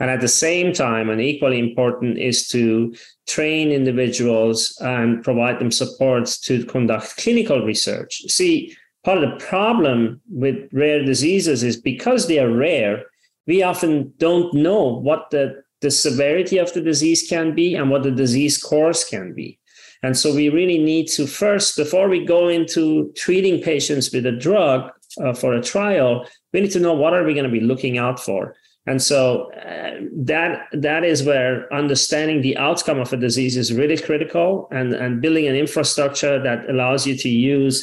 and 0.00 0.10
at 0.10 0.20
the 0.20 0.28
same 0.28 0.72
time 0.72 1.08
and 1.08 1.20
equally 1.20 1.58
important 1.58 2.18
is 2.18 2.48
to 2.48 2.94
train 3.26 3.70
individuals 3.70 4.76
and 4.80 5.22
provide 5.22 5.58
them 5.58 5.70
support 5.70 6.26
to 6.42 6.64
conduct 6.66 7.16
clinical 7.16 7.64
research 7.64 8.22
see 8.28 8.76
part 9.04 9.18
of 9.18 9.28
the 9.28 9.44
problem 9.44 10.20
with 10.30 10.56
rare 10.72 11.04
diseases 11.04 11.62
is 11.62 11.76
because 11.76 12.28
they 12.28 12.38
are 12.38 12.52
rare 12.52 13.04
we 13.46 13.62
often 13.62 14.12
don't 14.18 14.52
know 14.54 15.00
what 15.00 15.30
the, 15.30 15.62
the 15.80 15.90
severity 15.90 16.58
of 16.58 16.72
the 16.72 16.80
disease 16.80 17.28
can 17.28 17.54
be 17.54 17.74
and 17.74 17.90
what 17.90 18.02
the 18.02 18.10
disease 18.10 18.62
course 18.62 19.08
can 19.08 19.34
be. 19.34 19.58
And 20.04 20.14
so 20.18 20.34
we 20.34 20.50
really 20.50 20.76
need 20.76 21.06
to 21.16 21.26
first, 21.26 21.78
before 21.78 22.10
we 22.10 22.26
go 22.26 22.48
into 22.48 23.10
treating 23.16 23.62
patients 23.62 24.12
with 24.12 24.26
a 24.26 24.32
drug 24.32 24.90
uh, 25.24 25.32
for 25.32 25.54
a 25.54 25.62
trial, 25.62 26.26
we 26.52 26.60
need 26.60 26.72
to 26.72 26.80
know 26.80 26.92
what 26.92 27.14
are 27.14 27.24
we 27.24 27.32
going 27.32 27.50
to 27.50 27.58
be 27.60 27.66
looking 27.72 27.96
out 27.96 28.20
for. 28.20 28.54
And 28.86 29.00
so 29.00 29.50
uh, 29.54 30.00
that 30.30 30.66
that 30.72 31.04
is 31.04 31.22
where 31.22 31.72
understanding 31.72 32.42
the 32.42 32.58
outcome 32.58 32.98
of 32.98 33.14
a 33.14 33.16
disease 33.16 33.56
is 33.56 33.72
really 33.72 33.96
critical, 33.96 34.68
and 34.70 34.92
and 34.92 35.22
building 35.22 35.46
an 35.46 35.56
infrastructure 35.56 36.36
that 36.42 36.68
allows 36.68 37.06
you 37.06 37.16
to 37.16 37.30
use 37.30 37.76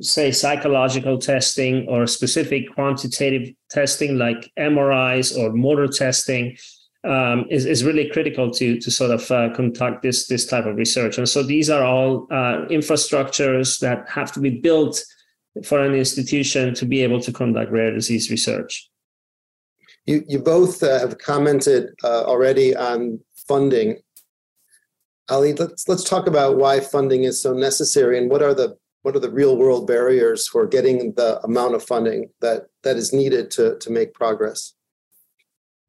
say 0.00 0.32
psychological 0.32 1.18
testing 1.18 1.86
or 1.86 2.06
specific 2.06 2.62
quantitative 2.74 3.54
testing 3.68 4.16
like 4.16 4.50
MRIs 4.58 5.36
or 5.36 5.52
motor 5.52 5.86
testing 5.86 6.56
um, 7.04 7.46
is, 7.50 7.66
is 7.66 7.84
really 7.84 8.08
critical 8.08 8.50
to 8.50 8.78
to 8.78 8.90
sort 8.90 9.10
of 9.10 9.30
uh, 9.30 9.50
conduct 9.54 10.02
this 10.02 10.26
this 10.26 10.46
type 10.46 10.66
of 10.66 10.76
research. 10.76 11.18
And 11.18 11.28
so 11.28 11.42
these 11.42 11.68
are 11.70 11.84
all 11.84 12.26
uh, 12.30 12.66
infrastructures 12.70 13.80
that 13.80 14.08
have 14.08 14.32
to 14.32 14.40
be 14.40 14.50
built 14.50 15.02
for 15.64 15.80
an 15.80 15.94
institution 15.94 16.74
to 16.74 16.86
be 16.86 17.02
able 17.02 17.20
to 17.20 17.32
conduct 17.32 17.70
rare 17.70 17.92
disease 17.92 18.30
research. 18.30 18.88
You 20.06 20.24
you 20.28 20.38
both 20.38 20.82
uh, 20.82 20.98
have 21.00 21.18
commented 21.18 21.90
uh, 22.04 22.24
already 22.24 22.76
on 22.76 23.20
funding. 23.48 23.98
Ali, 25.28 25.54
let's 25.54 25.88
let's 25.88 26.04
talk 26.04 26.26
about 26.26 26.56
why 26.56 26.80
funding 26.80 27.24
is 27.24 27.40
so 27.40 27.52
necessary 27.52 28.18
and 28.18 28.30
what 28.30 28.42
are 28.42 28.54
the 28.54 28.76
what 29.02 29.16
are 29.16 29.20
the 29.20 29.30
real 29.30 29.56
world 29.56 29.86
barriers 29.86 30.48
for 30.48 30.66
getting 30.66 31.12
the 31.14 31.40
amount 31.42 31.74
of 31.74 31.82
funding 31.82 32.30
that 32.40 32.66
that 32.82 32.96
is 32.96 33.12
needed 33.12 33.50
to 33.50 33.76
to 33.78 33.90
make 33.90 34.14
progress 34.14 34.74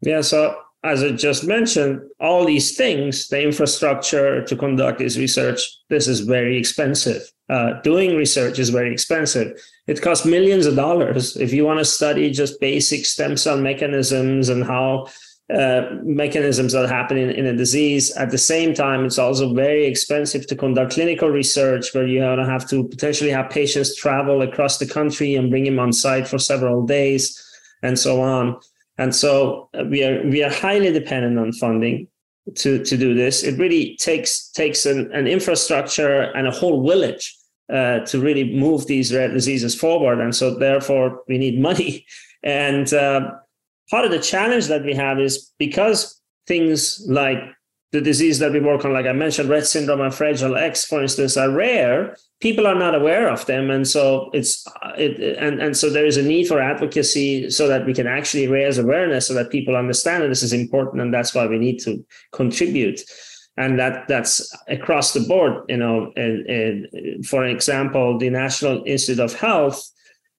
yeah 0.02 0.22
so 0.22 0.56
as 0.84 1.04
i 1.04 1.10
just 1.10 1.46
mentioned 1.46 2.02
all 2.20 2.46
these 2.46 2.76
things 2.76 3.28
the 3.28 3.42
infrastructure 3.42 4.44
to 4.44 4.56
conduct 4.56 5.00
this 5.00 5.18
research 5.18 5.60
this 5.90 6.08
is 6.08 6.22
very 6.22 6.58
expensive 6.58 7.22
uh, 7.50 7.74
doing 7.82 8.16
research 8.16 8.60
is 8.60 8.70
very 8.70 8.92
expensive 8.92 9.60
it 9.88 10.02
costs 10.02 10.26
millions 10.26 10.66
of 10.66 10.76
dollars 10.76 11.36
if 11.38 11.52
you 11.54 11.66
want 11.66 11.80
to 11.80 11.86
study 11.86 12.32
just 12.32 12.60
basic 12.60 13.06
stem 13.06 13.36
cell 13.36 13.58
mechanisms 13.58 14.50
and 14.50 14.64
how 14.64 15.06
uh, 15.54 16.00
mechanisms 16.04 16.72
that 16.72 16.90
happen 16.90 17.18
in, 17.18 17.30
in 17.32 17.46
a 17.46 17.56
disease. 17.56 18.16
At 18.16 18.32
the 18.32 18.38
same 18.38 18.74
time, 18.74 19.06
it's 19.06 19.20
also 19.20 19.54
very 19.54 19.86
expensive 19.86 20.48
to 20.48 20.56
conduct 20.56 20.94
clinical 20.94 21.30
research 21.30 21.94
where 21.94 22.08
you 22.08 22.22
have 22.22 22.68
to 22.70 22.88
potentially 22.88 23.30
have 23.30 23.50
patients 23.50 23.96
travel 23.96 24.42
across 24.42 24.78
the 24.78 24.88
country 24.88 25.36
and 25.36 25.50
bring 25.50 25.66
them 25.66 25.80
on 25.80 25.92
site 25.92 26.28
for 26.28 26.40
several 26.40 26.86
days 26.86 27.40
and 27.82 28.00
so 28.00 28.22
on. 28.22 28.58
And 28.98 29.16
so 29.16 29.70
uh, 29.78 29.84
we 29.86 30.04
are 30.04 30.24
we 30.24 30.44
are 30.44 30.52
highly 30.52 30.92
dependent 30.92 31.40
on 31.40 31.52
funding 31.54 32.08
to, 32.56 32.84
to 32.84 32.98
do 32.98 33.14
this. 33.14 33.44
It 33.44 33.58
really 33.58 33.98
takes 33.98 34.50
takes 34.50 34.86
an, 34.86 35.12
an 35.14 35.28
infrastructure 35.28 36.22
and 36.36 36.48
a 36.48 36.52
whole 36.52 36.88
village 36.88 37.36
uh, 37.72 38.00
to 38.00 38.20
really 38.20 38.54
move 38.54 38.88
these 38.88 39.14
rare 39.14 39.32
diseases 39.32 39.74
forward. 39.76 40.20
And 40.20 40.36
so 40.36 40.54
therefore 40.54 41.24
we 41.28 41.38
need 41.38 41.60
money. 41.60 42.06
And 42.46 42.94
uh, 42.94 43.32
part 43.90 44.04
of 44.04 44.12
the 44.12 44.20
challenge 44.20 44.68
that 44.68 44.84
we 44.84 44.94
have 44.96 45.18
is 45.18 45.54
because 45.58 46.20
things 46.46 47.02
like 47.08 47.38
the 47.94 48.02
disease 48.02 48.40
that 48.40 48.52
we 48.52 48.60
work 48.60 48.84
on, 48.84 48.92
like 48.92 49.06
I 49.06 49.14
mentioned, 49.14 49.50
Rett 49.50 49.66
syndrome 49.66 50.02
and 50.02 50.14
Fragile 50.14 50.58
X, 50.58 50.84
for 50.84 51.02
instance, 51.02 51.38
are 51.38 51.50
rare. 51.50 52.18
People 52.44 52.68
are 52.68 52.76
not 52.86 52.94
aware 52.94 53.30
of 53.30 53.46
them, 53.46 53.72
and 53.72 53.88
so 53.88 54.30
it's 54.34 54.68
it, 54.98 55.38
and 55.46 55.62
and 55.62 55.78
so 55.78 55.90
there 55.90 56.06
is 56.06 56.18
a 56.18 56.30
need 56.34 56.46
for 56.46 56.60
advocacy 56.60 57.50
so 57.50 57.70
that 57.70 57.86
we 57.86 57.94
can 57.94 58.06
actually 58.06 58.48
raise 58.50 58.78
awareness, 58.78 59.28
so 59.28 59.34
that 59.34 59.50
people 59.50 59.78
understand 59.78 60.24
that 60.24 60.28
this 60.28 60.44
is 60.44 60.52
important, 60.52 61.02
and 61.02 61.14
that's 61.14 61.34
why 61.34 61.46
we 61.48 61.58
need 61.58 61.80
to 61.86 62.06
contribute, 62.34 63.00
and 63.56 63.80
that 63.80 64.10
that's 64.10 64.34
across 64.68 65.14
the 65.14 65.22
board. 65.22 65.54
You 65.70 65.78
know, 65.78 66.12
and, 66.18 66.36
and 66.60 67.26
for 67.26 67.46
example, 67.46 68.20
the 68.20 68.30
National 68.30 68.84
Institute 68.86 69.24
of 69.24 69.34
Health 69.34 69.80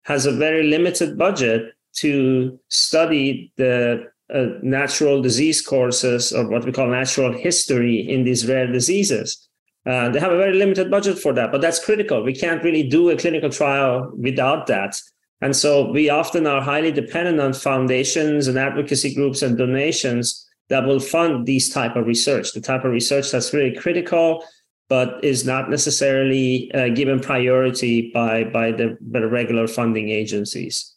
has 0.03 0.27
a 0.27 0.39
very 0.47 0.65
limited 0.65 1.17
budget 1.17 1.73
to 2.03 2.61
study 2.69 3.51
the 3.57 4.05
uh, 4.35 4.47
natural 4.63 5.23
disease 5.23 5.63
courses 5.63 6.33
or 6.35 6.47
what 6.49 6.67
we 6.67 6.73
call 6.73 6.89
natural 6.89 7.33
history 7.33 7.97
in 8.15 8.25
these 8.25 8.47
rare 8.47 8.71
diseases. 8.71 9.49
Uh, 9.87 10.09
they 10.09 10.19
have 10.19 10.33
a 10.33 10.37
very 10.37 10.55
limited 10.55 10.91
budget 10.91 11.19
for 11.19 11.33
that, 11.35 11.53
but 11.53 11.61
that's 11.61 11.85
critical. 11.85 12.23
We 12.23 12.35
can't 12.35 12.65
really 12.65 12.89
do 12.89 13.11
a 13.11 13.17
clinical 13.17 13.51
trial 13.51 14.11
without 14.17 14.67
that. 14.69 14.99
And 15.43 15.55
so 15.55 15.91
we 15.91 16.09
often 16.09 16.47
are 16.47 16.63
highly 16.63 16.91
dependent 16.91 17.39
on 17.39 17.53
foundations 17.53 18.49
and 18.49 18.59
advocacy 18.59 19.15
groups 19.15 19.43
and 19.43 19.59
donations 19.59 20.49
that 20.71 20.87
will 20.87 21.01
fund 21.01 21.45
these 21.45 21.69
type 21.69 21.97
of 21.97 22.07
research, 22.07 22.53
the 22.53 22.63
type 22.63 22.85
of 22.85 22.93
research 22.93 23.31
that's 23.31 23.53
really 23.53 23.77
critical, 23.77 24.43
but 24.89 25.23
is 25.23 25.45
not 25.45 25.69
necessarily 25.69 26.73
uh, 26.73 26.89
given 26.89 27.21
priority 27.21 28.11
by, 28.15 28.45
by 28.45 28.73
the, 28.73 28.97
by 29.03 29.21
the 29.21 29.29
regular 29.29 29.67
funding 29.67 30.09
agencies 30.09 30.95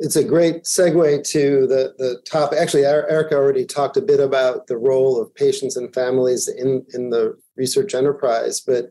it's 0.00 0.16
a 0.16 0.24
great 0.24 0.64
segue 0.64 1.28
to 1.30 1.66
the, 1.66 1.94
the 1.98 2.20
topic. 2.24 2.58
Actually, 2.58 2.84
Erica 2.84 3.36
already 3.36 3.66
talked 3.66 3.98
a 3.98 4.02
bit 4.02 4.18
about 4.18 4.66
the 4.66 4.78
role 4.78 5.20
of 5.20 5.34
patients 5.34 5.76
and 5.76 5.92
families 5.94 6.48
in, 6.48 6.84
in 6.94 7.10
the 7.10 7.38
research 7.60 7.94
enterprise. 7.94 8.60
But 8.60 8.84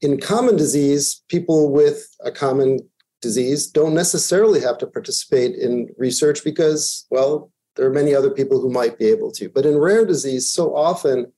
in 0.00 0.20
common 0.20 0.56
disease, 0.56 1.22
people 1.28 1.72
with 1.72 1.98
a 2.24 2.30
common 2.30 2.78
disease 3.20 3.66
don't 3.66 3.94
necessarily 3.94 4.60
have 4.60 4.78
to 4.78 4.86
participate 4.86 5.56
in 5.56 5.88
research 5.96 6.44
because, 6.44 7.06
well, 7.10 7.50
there 7.74 7.86
are 7.86 8.00
many 8.00 8.14
other 8.14 8.30
people 8.30 8.60
who 8.60 8.70
might 8.70 8.98
be 8.98 9.06
able 9.06 9.32
to. 9.32 9.48
But 9.48 9.66
in 9.66 9.78
rare 9.78 10.04
disease, 10.04 10.48
so 10.48 10.76
often 10.76 11.32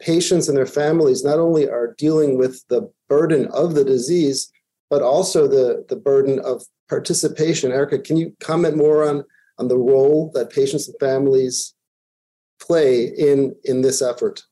patients 0.00 0.48
and 0.48 0.56
their 0.56 0.66
families 0.82 1.22
not 1.22 1.38
only 1.38 1.68
are 1.68 1.94
dealing 1.98 2.38
with 2.38 2.64
the 2.68 2.90
burden 3.08 3.46
of 3.48 3.74
the 3.74 3.84
disease, 3.84 4.50
but 4.90 5.02
also 5.02 5.46
the, 5.46 5.84
the 5.88 5.96
burden 5.96 6.38
of 6.40 6.62
participation. 6.88 7.72
Erica, 7.72 7.98
can 7.98 8.16
you 8.16 8.34
comment 8.40 8.76
more 8.76 9.08
on, 9.08 9.24
on 9.58 9.68
the 9.68 9.78
role 9.78 10.30
that 10.34 10.50
patients 10.50 10.88
and 10.88 10.96
families 10.98 11.74
play 12.60 13.04
in, 13.04 13.54
in 13.64 13.82
this 13.82 14.02
effort? 14.02 14.42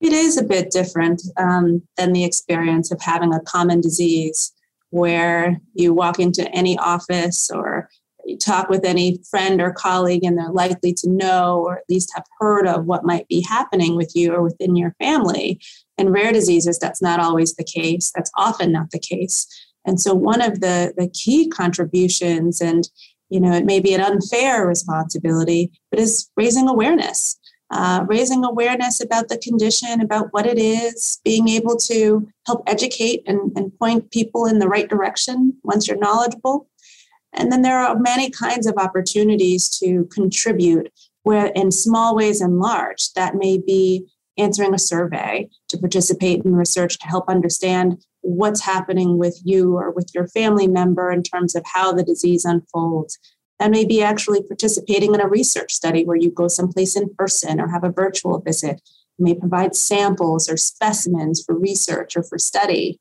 It 0.00 0.12
is 0.12 0.38
a 0.38 0.44
bit 0.44 0.70
different 0.70 1.22
um, 1.36 1.82
than 1.96 2.12
the 2.12 2.24
experience 2.24 2.90
of 2.90 3.00
having 3.00 3.34
a 3.34 3.40
common 3.40 3.80
disease 3.80 4.52
where 4.90 5.60
you 5.74 5.92
walk 5.92 6.18
into 6.18 6.50
any 6.52 6.78
office 6.78 7.50
or 7.50 7.88
you 8.24 8.36
talk 8.36 8.68
with 8.68 8.84
any 8.84 9.18
friend 9.30 9.60
or 9.60 9.72
colleague 9.72 10.24
and 10.24 10.38
they're 10.38 10.50
likely 10.50 10.92
to 10.92 11.08
know 11.08 11.62
or 11.64 11.78
at 11.78 11.84
least 11.88 12.12
have 12.14 12.24
heard 12.38 12.66
of 12.66 12.84
what 12.86 13.04
might 13.04 13.26
be 13.28 13.40
happening 13.42 13.96
with 13.96 14.12
you 14.14 14.32
or 14.32 14.42
within 14.42 14.76
your 14.76 14.94
family. 14.98 15.60
In 15.98 16.10
rare 16.10 16.32
diseases, 16.32 16.78
that's 16.78 17.02
not 17.02 17.20
always 17.20 17.54
the 17.54 17.64
case. 17.64 18.10
That's 18.14 18.30
often 18.36 18.72
not 18.72 18.90
the 18.90 18.98
case. 18.98 19.46
And 19.86 20.00
so 20.00 20.14
one 20.14 20.42
of 20.42 20.60
the, 20.60 20.92
the 20.96 21.08
key 21.08 21.48
contributions, 21.48 22.60
and 22.60 22.88
you 23.30 23.40
know, 23.40 23.52
it 23.52 23.64
may 23.64 23.80
be 23.80 23.94
an 23.94 24.00
unfair 24.00 24.66
responsibility, 24.66 25.70
but 25.90 26.00
is 26.00 26.28
raising 26.36 26.68
awareness. 26.68 27.38
Uh, 27.70 28.04
raising 28.08 28.44
awareness 28.44 29.00
about 29.00 29.28
the 29.28 29.38
condition, 29.38 30.00
about 30.00 30.28
what 30.32 30.46
it 30.46 30.58
is, 30.58 31.20
being 31.24 31.48
able 31.48 31.76
to 31.76 32.28
help 32.46 32.62
educate 32.66 33.22
and, 33.26 33.52
and 33.56 33.76
point 33.78 34.10
people 34.10 34.46
in 34.46 34.58
the 34.58 34.68
right 34.68 34.88
direction 34.88 35.56
once 35.62 35.86
you're 35.86 35.98
knowledgeable. 35.98 36.68
And 37.32 37.52
then 37.52 37.62
there 37.62 37.78
are 37.78 37.98
many 37.98 38.28
kinds 38.28 38.66
of 38.66 38.74
opportunities 38.76 39.68
to 39.78 40.08
contribute 40.12 40.92
where 41.22 41.46
in 41.54 41.70
small 41.70 42.16
ways 42.16 42.40
and 42.40 42.58
large. 42.58 43.12
That 43.12 43.36
may 43.36 43.58
be 43.58 44.06
answering 44.36 44.74
a 44.74 44.78
survey 44.78 45.48
to 45.68 45.78
participate 45.78 46.44
in 46.44 46.56
research 46.56 46.98
to 46.98 47.06
help 47.06 47.28
understand 47.28 48.02
what's 48.22 48.62
happening 48.62 49.18
with 49.18 49.40
you 49.44 49.76
or 49.76 49.90
with 49.90 50.10
your 50.14 50.26
family 50.28 50.66
member 50.66 51.10
in 51.10 51.22
terms 51.22 51.54
of 51.54 51.62
how 51.72 51.92
the 51.92 52.02
disease 52.02 52.44
unfolds. 52.44 53.18
That 53.60 53.70
may 53.70 53.84
be 53.84 54.02
actually 54.02 54.42
participating 54.42 55.14
in 55.14 55.20
a 55.20 55.28
research 55.28 55.74
study 55.74 56.02
where 56.04 56.16
you 56.16 56.30
go 56.30 56.48
someplace 56.48 56.96
in 56.96 57.14
person 57.14 57.60
or 57.60 57.68
have 57.68 57.84
a 57.84 57.92
virtual 57.92 58.40
visit. 58.40 58.80
You 59.18 59.26
may 59.26 59.34
provide 59.34 59.76
samples 59.76 60.48
or 60.48 60.56
specimens 60.56 61.44
for 61.44 61.54
research 61.54 62.16
or 62.16 62.22
for 62.22 62.38
study. 62.38 62.98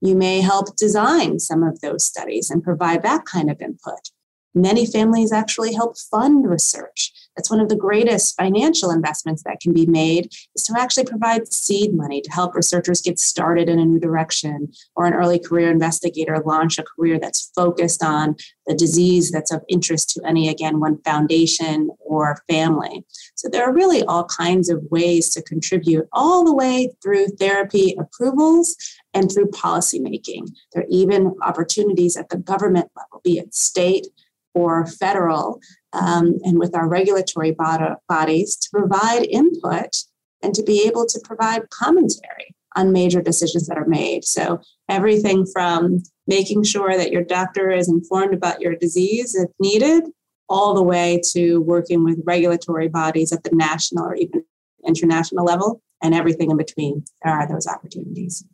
You 0.00 0.14
may 0.14 0.42
help 0.42 0.76
design 0.76 1.40
some 1.40 1.64
of 1.64 1.80
those 1.80 2.04
studies 2.04 2.50
and 2.50 2.62
provide 2.62 3.02
that 3.02 3.24
kind 3.24 3.50
of 3.50 3.60
input. 3.60 4.10
Many 4.54 4.86
families 4.86 5.32
actually 5.32 5.74
help 5.74 5.98
fund 5.98 6.48
research. 6.48 7.12
That's 7.36 7.50
one 7.50 7.60
of 7.60 7.68
the 7.68 7.76
greatest 7.76 8.34
financial 8.36 8.90
investments 8.90 9.42
that 9.44 9.60
can 9.60 9.72
be 9.72 9.86
made 9.86 10.32
is 10.54 10.62
to 10.64 10.74
actually 10.78 11.04
provide 11.04 11.52
seed 11.52 11.94
money 11.94 12.20
to 12.22 12.32
help 12.32 12.54
researchers 12.54 13.02
get 13.02 13.18
started 13.18 13.68
in 13.68 13.78
a 13.78 13.84
new 13.84 14.00
direction 14.00 14.72
or 14.94 15.06
an 15.06 15.14
early 15.14 15.38
career 15.38 15.70
investigator 15.70 16.42
launch 16.46 16.78
a 16.78 16.84
career 16.84 17.18
that's 17.18 17.50
focused 17.54 18.02
on 18.02 18.36
the 18.66 18.74
disease 18.74 19.30
that's 19.30 19.52
of 19.52 19.62
interest 19.68 20.10
to 20.10 20.22
any, 20.26 20.48
again, 20.48 20.80
one 20.80 21.00
foundation 21.02 21.90
or 22.00 22.42
family. 22.48 23.04
So 23.34 23.48
there 23.48 23.64
are 23.64 23.72
really 23.72 24.02
all 24.04 24.24
kinds 24.24 24.68
of 24.68 24.82
ways 24.90 25.30
to 25.30 25.42
contribute 25.42 26.06
all 26.12 26.44
the 26.44 26.54
way 26.54 26.90
through 27.02 27.28
therapy 27.38 27.94
approvals 27.98 28.76
and 29.14 29.30
through 29.30 29.46
policymaking. 29.46 30.48
There 30.72 30.82
are 30.82 30.88
even 30.90 31.34
opportunities 31.42 32.16
at 32.16 32.28
the 32.28 32.38
government 32.38 32.90
level, 32.96 33.20
be 33.22 33.38
it 33.38 33.54
state, 33.54 34.06
or 34.56 34.86
federal 34.86 35.60
um, 35.92 36.38
and 36.42 36.58
with 36.58 36.74
our 36.74 36.88
regulatory 36.88 37.50
bod- 37.50 37.96
bodies 38.08 38.56
to 38.56 38.68
provide 38.72 39.26
input 39.26 39.94
and 40.42 40.54
to 40.54 40.62
be 40.62 40.86
able 40.86 41.04
to 41.04 41.20
provide 41.22 41.68
commentary 41.68 42.54
on 42.74 42.90
major 42.90 43.20
decisions 43.20 43.66
that 43.66 43.76
are 43.76 43.86
made. 43.86 44.24
So, 44.24 44.60
everything 44.88 45.46
from 45.46 46.02
making 46.26 46.64
sure 46.64 46.96
that 46.96 47.12
your 47.12 47.22
doctor 47.22 47.70
is 47.70 47.88
informed 47.88 48.32
about 48.32 48.60
your 48.60 48.74
disease 48.74 49.34
if 49.34 49.50
needed, 49.60 50.04
all 50.48 50.74
the 50.74 50.82
way 50.82 51.20
to 51.32 51.60
working 51.60 52.02
with 52.02 52.20
regulatory 52.24 52.88
bodies 52.88 53.32
at 53.32 53.42
the 53.42 53.54
national 53.54 54.06
or 54.06 54.14
even 54.14 54.42
international 54.86 55.44
level, 55.44 55.82
and 56.02 56.14
everything 56.14 56.50
in 56.50 56.56
between. 56.56 57.04
There 57.22 57.34
are 57.34 57.48
those 57.48 57.66
opportunities. 57.66 58.44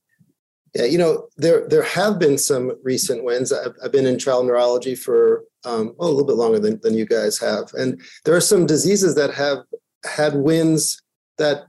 Yeah, 0.74 0.84
you 0.84 0.96
know, 0.96 1.28
there 1.36 1.68
there 1.68 1.82
have 1.82 2.18
been 2.18 2.38
some 2.38 2.72
recent 2.82 3.24
wins. 3.24 3.52
I've, 3.52 3.74
I've 3.84 3.92
been 3.92 4.06
in 4.06 4.18
child 4.18 4.46
neurology 4.46 4.94
for 4.94 5.44
um, 5.64 5.94
a 6.00 6.06
little 6.06 6.24
bit 6.24 6.36
longer 6.36 6.58
than, 6.58 6.80
than 6.82 6.94
you 6.94 7.04
guys 7.04 7.38
have, 7.38 7.70
and 7.74 8.00
there 8.24 8.34
are 8.34 8.40
some 8.40 8.66
diseases 8.66 9.14
that 9.16 9.34
have 9.34 9.58
had 10.04 10.34
wins 10.34 11.02
that 11.38 11.64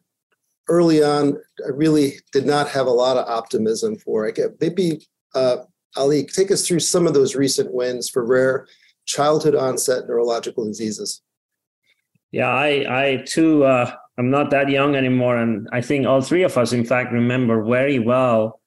early 0.70 1.04
on 1.04 1.38
I 1.66 1.70
really 1.70 2.14
did 2.32 2.46
not 2.46 2.70
have 2.70 2.88
a 2.88 2.92
lot 2.92 3.18
of 3.18 3.28
optimism 3.28 3.98
for. 3.98 4.26
I 4.26 4.32
get 4.32 4.60
maybe 4.62 5.06
uh, 5.36 5.58
Ali, 5.96 6.26
take 6.26 6.52
us 6.52 6.66
through 6.66 6.80
some 6.80 7.06
of 7.06 7.14
those 7.14 7.36
recent 7.36 7.74
wins 7.74 8.10
for 8.10 8.26
rare 8.26 8.68
childhood 9.06 9.56
onset 9.56 10.08
neurological 10.08 10.66
diseases. 10.66 11.22
Yeah, 12.32 12.50
I 12.50 12.86
I 12.88 13.24
too 13.28 13.64
uh, 13.66 13.94
I'm 14.18 14.30
not 14.30 14.50
that 14.52 14.70
young 14.70 14.96
anymore, 14.96 15.38
and 15.38 15.68
I 15.72 15.82
think 15.82 16.08
all 16.08 16.22
three 16.22 16.44
of 16.44 16.58
us, 16.58 16.72
in 16.74 16.86
fact, 16.86 17.12
remember 17.12 17.64
very 17.64 18.00
well 18.00 18.62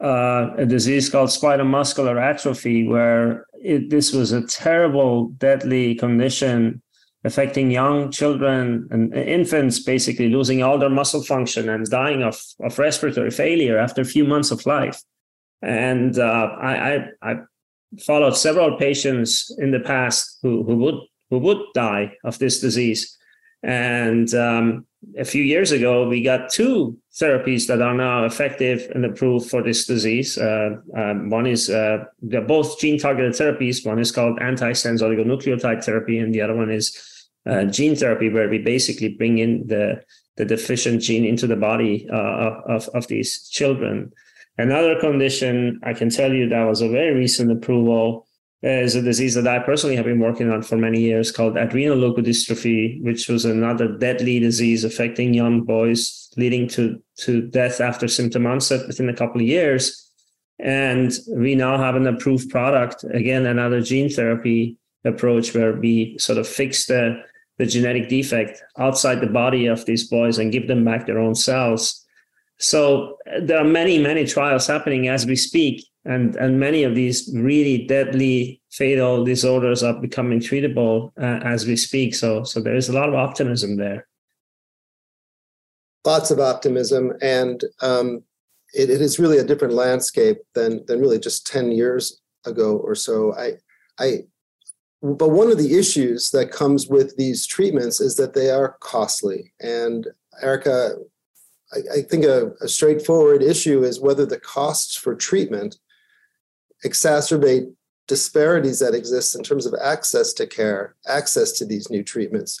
uh, 0.00 0.50
a 0.56 0.66
disease 0.66 1.08
called 1.08 1.30
spinal 1.30 1.66
muscular 1.66 2.18
atrophy, 2.18 2.86
where 2.86 3.46
it, 3.62 3.90
this 3.90 4.12
was 4.12 4.32
a 4.32 4.46
terrible, 4.46 5.28
deadly 5.38 5.94
condition 5.94 6.82
affecting 7.24 7.70
young 7.70 8.10
children 8.10 8.86
and 8.90 9.14
infants, 9.14 9.78
basically 9.78 10.28
losing 10.28 10.62
all 10.62 10.78
their 10.78 10.90
muscle 10.90 11.22
function 11.22 11.70
and 11.70 11.88
dying 11.88 12.22
of, 12.22 12.38
of 12.60 12.78
respiratory 12.78 13.30
failure 13.30 13.78
after 13.78 14.02
a 14.02 14.04
few 14.04 14.24
months 14.24 14.50
of 14.50 14.66
life. 14.66 15.02
And 15.62 16.18
uh, 16.18 16.48
I, 16.60 16.94
I, 16.94 17.06
I, 17.22 17.36
followed 18.04 18.36
several 18.36 18.76
patients 18.76 19.54
in 19.58 19.70
the 19.70 19.78
past 19.78 20.38
who, 20.42 20.64
who 20.64 20.76
would 20.76 20.96
who 21.30 21.38
would 21.38 21.58
die 21.74 22.12
of 22.24 22.38
this 22.38 22.60
disease. 22.60 23.16
And 23.64 24.32
um, 24.34 24.86
a 25.18 25.24
few 25.24 25.42
years 25.42 25.72
ago, 25.72 26.06
we 26.06 26.22
got 26.22 26.50
two 26.50 26.98
therapies 27.14 27.66
that 27.66 27.80
are 27.80 27.94
now 27.94 28.24
effective 28.24 28.90
and 28.94 29.04
approved 29.06 29.48
for 29.48 29.62
this 29.62 29.86
disease. 29.86 30.36
Uh, 30.36 30.76
um, 30.94 31.30
one 31.30 31.46
is 31.46 31.70
uh, 31.70 32.04
they're 32.20 32.42
both 32.42 32.78
gene 32.78 32.98
targeted 32.98 33.32
therapies. 33.32 33.86
One 33.86 33.98
is 33.98 34.12
called 34.12 34.38
antisense 34.40 35.00
oligonucleotide 35.00 35.82
therapy, 35.82 36.18
and 36.18 36.34
the 36.34 36.42
other 36.42 36.54
one 36.54 36.70
is 36.70 37.28
uh, 37.46 37.64
gene 37.64 37.96
therapy, 37.96 38.28
where 38.28 38.50
we 38.50 38.58
basically 38.58 39.08
bring 39.08 39.38
in 39.38 39.66
the 39.66 40.02
the 40.36 40.44
deficient 40.44 41.00
gene 41.00 41.24
into 41.24 41.46
the 41.46 41.56
body 41.56 42.06
uh, 42.12 42.60
of 42.68 42.88
of 42.88 43.06
these 43.06 43.48
children. 43.48 44.12
Another 44.58 45.00
condition 45.00 45.80
I 45.82 45.94
can 45.94 46.10
tell 46.10 46.32
you 46.32 46.48
that 46.50 46.64
was 46.64 46.82
a 46.82 46.88
very 46.88 47.14
recent 47.14 47.50
approval 47.50 48.26
is 48.64 48.94
a 48.94 49.02
disease 49.02 49.34
that 49.34 49.46
I 49.46 49.58
personally 49.58 49.96
have 49.96 50.06
been 50.06 50.20
working 50.20 50.50
on 50.50 50.62
for 50.62 50.78
many 50.78 51.00
years 51.00 51.30
called 51.30 51.54
adrenoleukodystrophy, 51.54 53.02
which 53.02 53.28
was 53.28 53.44
another 53.44 53.88
deadly 53.88 54.40
disease 54.40 54.84
affecting 54.84 55.34
young 55.34 55.64
boys, 55.64 56.30
leading 56.38 56.66
to, 56.68 57.02
to 57.18 57.42
death 57.42 57.82
after 57.82 58.08
symptom 58.08 58.46
onset 58.46 58.86
within 58.86 59.10
a 59.10 59.14
couple 59.14 59.40
of 59.40 59.46
years. 59.46 60.10
And 60.58 61.12
we 61.28 61.54
now 61.54 61.76
have 61.76 61.94
an 61.94 62.06
approved 62.06 62.48
product, 62.48 63.04
again, 63.04 63.44
another 63.44 63.82
gene 63.82 64.08
therapy 64.08 64.78
approach 65.04 65.54
where 65.54 65.74
we 65.74 66.16
sort 66.18 66.38
of 66.38 66.48
fix 66.48 66.86
the, 66.86 67.22
the 67.58 67.66
genetic 67.66 68.08
defect 68.08 68.62
outside 68.78 69.20
the 69.20 69.26
body 69.26 69.66
of 69.66 69.84
these 69.84 70.08
boys 70.08 70.38
and 70.38 70.52
give 70.52 70.68
them 70.68 70.86
back 70.86 71.04
their 71.04 71.18
own 71.18 71.34
cells. 71.34 72.02
So 72.58 73.18
there 73.42 73.58
are 73.58 73.64
many, 73.64 73.98
many 73.98 74.24
trials 74.24 74.66
happening 74.66 75.08
as 75.08 75.26
we 75.26 75.36
speak 75.36 75.84
and 76.04 76.36
and 76.36 76.60
many 76.60 76.84
of 76.84 76.94
these 76.94 77.30
really 77.34 77.86
deadly 77.86 78.60
fatal 78.70 79.24
disorders 79.24 79.82
are 79.82 79.94
becoming 79.94 80.40
treatable 80.40 81.12
uh, 81.18 81.40
as 81.44 81.66
we 81.66 81.76
speak. 81.76 82.14
So 82.14 82.44
so 82.44 82.60
there 82.60 82.76
is 82.76 82.88
a 82.88 82.92
lot 82.92 83.08
of 83.08 83.14
optimism 83.14 83.76
there. 83.76 84.06
Lots 86.04 86.30
of 86.30 86.38
optimism. 86.38 87.14
And 87.22 87.64
um, 87.80 88.22
it, 88.74 88.90
it 88.90 89.00
is 89.00 89.18
really 89.18 89.38
a 89.38 89.44
different 89.44 89.74
landscape 89.74 90.38
than 90.54 90.84
than 90.86 91.00
really 91.00 91.18
just 91.18 91.46
10 91.46 91.72
years 91.72 92.20
ago 92.44 92.76
or 92.76 92.94
so. 92.94 93.34
I 93.34 93.54
i 93.98 94.24
but 95.02 95.32
one 95.32 95.50
of 95.50 95.58
the 95.58 95.78
issues 95.78 96.30
that 96.30 96.50
comes 96.50 96.88
with 96.88 97.14
these 97.18 97.46
treatments 97.46 98.00
is 98.00 98.16
that 98.16 98.32
they 98.34 98.50
are 98.50 98.76
costly. 98.80 99.52
And 99.60 100.08
erica 100.42 100.96
I, 101.92 102.02
think 102.02 102.24
a, 102.24 102.52
a 102.60 102.68
straightforward 102.68 103.42
issue 103.42 103.82
is 103.82 104.00
whether 104.00 104.24
the 104.24 104.38
costs 104.38 104.96
for 104.96 105.14
treatment 105.14 105.78
exacerbate 106.84 107.72
disparities 108.06 108.78
that 108.80 108.94
exist 108.94 109.34
in 109.34 109.42
terms 109.42 109.66
of 109.66 109.74
access 109.82 110.32
to 110.34 110.46
care, 110.46 110.94
access 111.08 111.52
to 111.52 111.64
these 111.64 111.90
new 111.90 112.02
treatments. 112.02 112.60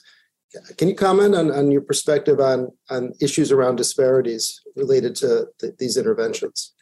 Can 0.78 0.88
you 0.88 0.94
comment 0.94 1.34
on, 1.34 1.50
on 1.50 1.70
your 1.70 1.80
perspective 1.80 2.40
on, 2.40 2.70
on 2.88 3.12
issues 3.20 3.52
around 3.52 3.76
disparities 3.76 4.60
related 4.76 5.14
to 5.16 5.48
th- 5.60 5.74
these 5.78 5.96
interventions? 5.96 6.72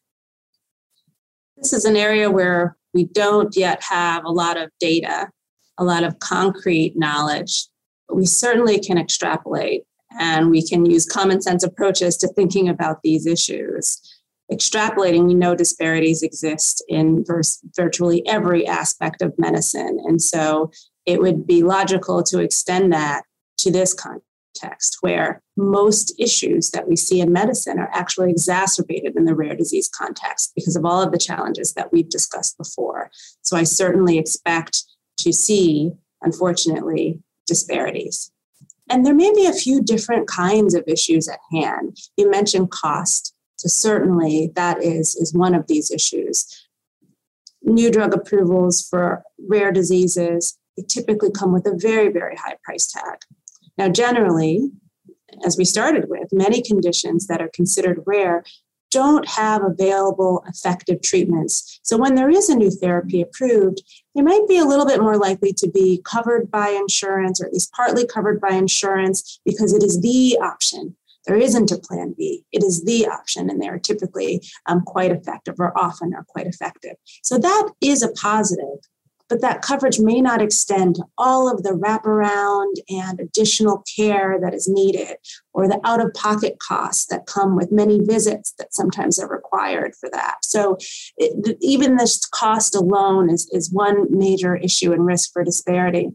This 1.57 1.73
is 1.73 1.85
an 1.85 1.97
area 1.97 2.31
where 2.31 2.77
we 2.93 3.05
don't 3.05 3.57
yet 3.57 3.83
have 3.83 4.25
a 4.25 4.31
lot 4.31 4.57
of 4.57 4.71
data, 4.79 5.31
a 5.79 5.85
lot 5.85 6.05
of 6.05 6.19
concrete 6.19 6.97
knowledge, 6.97 7.67
but 8.09 8.17
we 8.17 8.27
certainly 8.27 8.79
can 8.79 8.99
extrapolate 8.99 9.85
and 10.19 10.51
we 10.51 10.67
can 10.67 10.85
use 10.85 11.07
common 11.07 11.41
sense 11.41 11.65
approaches 11.65 12.19
to 12.19 12.29
thinking 12.29 12.69
about 12.69 13.01
these 13.03 13.27
issues 13.27 14.01
extrapolating, 14.55 15.27
we 15.27 15.35
know 15.35 15.55
disparities 15.55 16.23
exist 16.23 16.85
in 16.89 17.25
virtually 17.77 18.27
every 18.27 18.67
aspect 18.67 19.23
of 19.23 19.39
medicine. 19.39 19.99
And 20.05 20.21
so 20.21 20.71
it 21.07 21.21
would 21.21 21.47
be 21.47 21.63
logical 21.63 22.23
to 22.25 22.41
extend 22.41 22.93
that 22.93 23.23
to 23.59 23.71
this 23.71 23.95
context 23.95 24.99
where 25.01 25.43
most 25.57 26.13
issues 26.19 26.71
that 26.71 26.89
we 26.89 26.97
see 26.97 27.21
in 27.21 27.33
medicine 27.33 27.79
are 27.79 27.91
actually 27.93 28.31
exacerbated 28.31 29.17
in 29.17 29.25
the 29.25 29.35
rare 29.35 29.57
disease 29.57 29.89
context 29.89 30.53
because 30.55 30.77
of 30.77 30.85
all 30.85 31.03
of 31.03 31.11
the 31.11 31.19
challenges 31.19 31.73
that 31.75 31.93
we've 31.93 32.09
discussed 32.09 32.57
before. 32.59 33.11
So 33.43 33.57
I 33.57 33.65
certainly 33.65 34.19
expect 34.19 34.85
to 35.19 35.33
see, 35.33 35.93
unfortunately, 36.21 37.21
disparities. 37.47 38.31
And 38.91 39.07
there 39.07 39.15
may 39.15 39.33
be 39.33 39.47
a 39.47 39.53
few 39.53 39.81
different 39.83 40.29
kinds 40.29 40.75
of 40.75 40.85
issues 40.87 41.29
at 41.29 41.39
hand. 41.53 41.97
You 42.17 42.31
mentioned 42.31 42.71
cost. 42.71 43.35
So 43.63 43.69
certainly 43.69 44.51
that 44.57 44.83
is, 44.83 45.15
is 45.15 45.33
one 45.33 45.55
of 45.55 45.69
these 45.69 45.93
issues. 45.93 46.67
New 47.63 47.93
drug 47.93 48.13
approvals 48.13 48.85
for 48.85 49.23
rare 49.39 49.71
diseases, 49.71 50.59
they 50.77 50.83
typically 50.83 51.31
come 51.31 51.53
with 51.53 51.65
a 51.65 51.77
very, 51.77 52.09
very 52.09 52.35
high 52.35 52.57
price 52.65 52.91
tag. 52.91 53.19
Now, 53.79 53.89
generally, 53.89 54.73
as 55.47 55.57
we 55.57 55.65
started 55.65 56.09
with, 56.09 56.27
many 56.33 56.61
conditions 56.61 57.29
that 57.29 57.41
are 57.41 57.51
considered 57.55 58.03
rare 58.05 58.43
don't 58.91 59.29
have 59.29 59.63
available 59.63 60.45
effective 60.49 61.01
treatments. 61.01 61.79
So 61.85 61.97
when 61.97 62.17
there 62.17 62.29
is 62.29 62.49
a 62.49 62.57
new 62.57 62.69
therapy 62.69 63.23
approved, 63.23 63.81
they 64.17 64.23
might 64.23 64.49
be 64.49 64.59
a 64.59 64.65
little 64.65 64.87
bit 64.87 65.01
more 65.01 65.17
likely 65.17 65.53
to 65.53 65.71
be 65.71 66.03
covered 66.05 66.51
by 66.51 66.71
insurance 66.71 67.41
or 67.41 67.47
at 67.47 67.53
least 67.53 67.73
partly 67.73 68.09
covered 68.09 68.41
by 68.41 68.55
insurance 68.55 69.41
because 69.45 69.73
it 69.73 69.85
is 69.85 70.01
the 70.01 70.37
option. 70.43 70.97
There 71.27 71.37
isn't 71.37 71.71
a 71.71 71.79
plan 71.79 72.15
B. 72.17 72.45
It 72.53 72.63
is 72.63 72.85
the 72.85 73.07
option, 73.07 73.49
and 73.49 73.61
they're 73.61 73.79
typically 73.79 74.43
um, 74.67 74.83
quite 74.83 75.13
effective 75.13 75.55
or 75.59 75.77
often 75.79 76.15
are 76.15 76.25
quite 76.29 76.47
effective. 76.47 76.97
So 77.23 77.39
that 77.39 77.71
is 77.81 78.03
a 78.03 78.13
positive 78.13 78.79
but 79.33 79.41
that 79.41 79.63
coverage 79.63 79.99
may 79.99 80.21
not 80.21 80.43
extend 80.43 80.97
to 80.97 81.05
all 81.17 81.51
of 81.51 81.63
the 81.63 81.71
wraparound 81.71 82.75
and 82.91 83.19
additional 83.19 83.83
care 83.97 84.39
that 84.39 84.53
is 84.53 84.69
needed, 84.69 85.17
or 85.55 85.67
the 85.67 85.81
out 85.85 86.05
of 86.05 86.13
pocket 86.13 86.59
costs 86.59 87.07
that 87.07 87.25
come 87.25 87.57
with 87.57 87.73
many 87.73 87.99
visits 87.99 88.53
that 88.59 88.75
sometimes 88.75 89.19
are 89.19 89.27
required 89.27 89.95
for 89.99 90.11
that. 90.11 90.45
So, 90.45 90.77
it, 91.17 91.57
even 91.63 91.97
this 91.97 92.27
cost 92.27 92.75
alone 92.75 93.31
is, 93.31 93.49
is 93.53 93.73
one 93.73 94.07
major 94.11 94.55
issue 94.55 94.93
and 94.93 95.07
risk 95.07 95.33
for 95.33 95.43
disparity. 95.43 96.11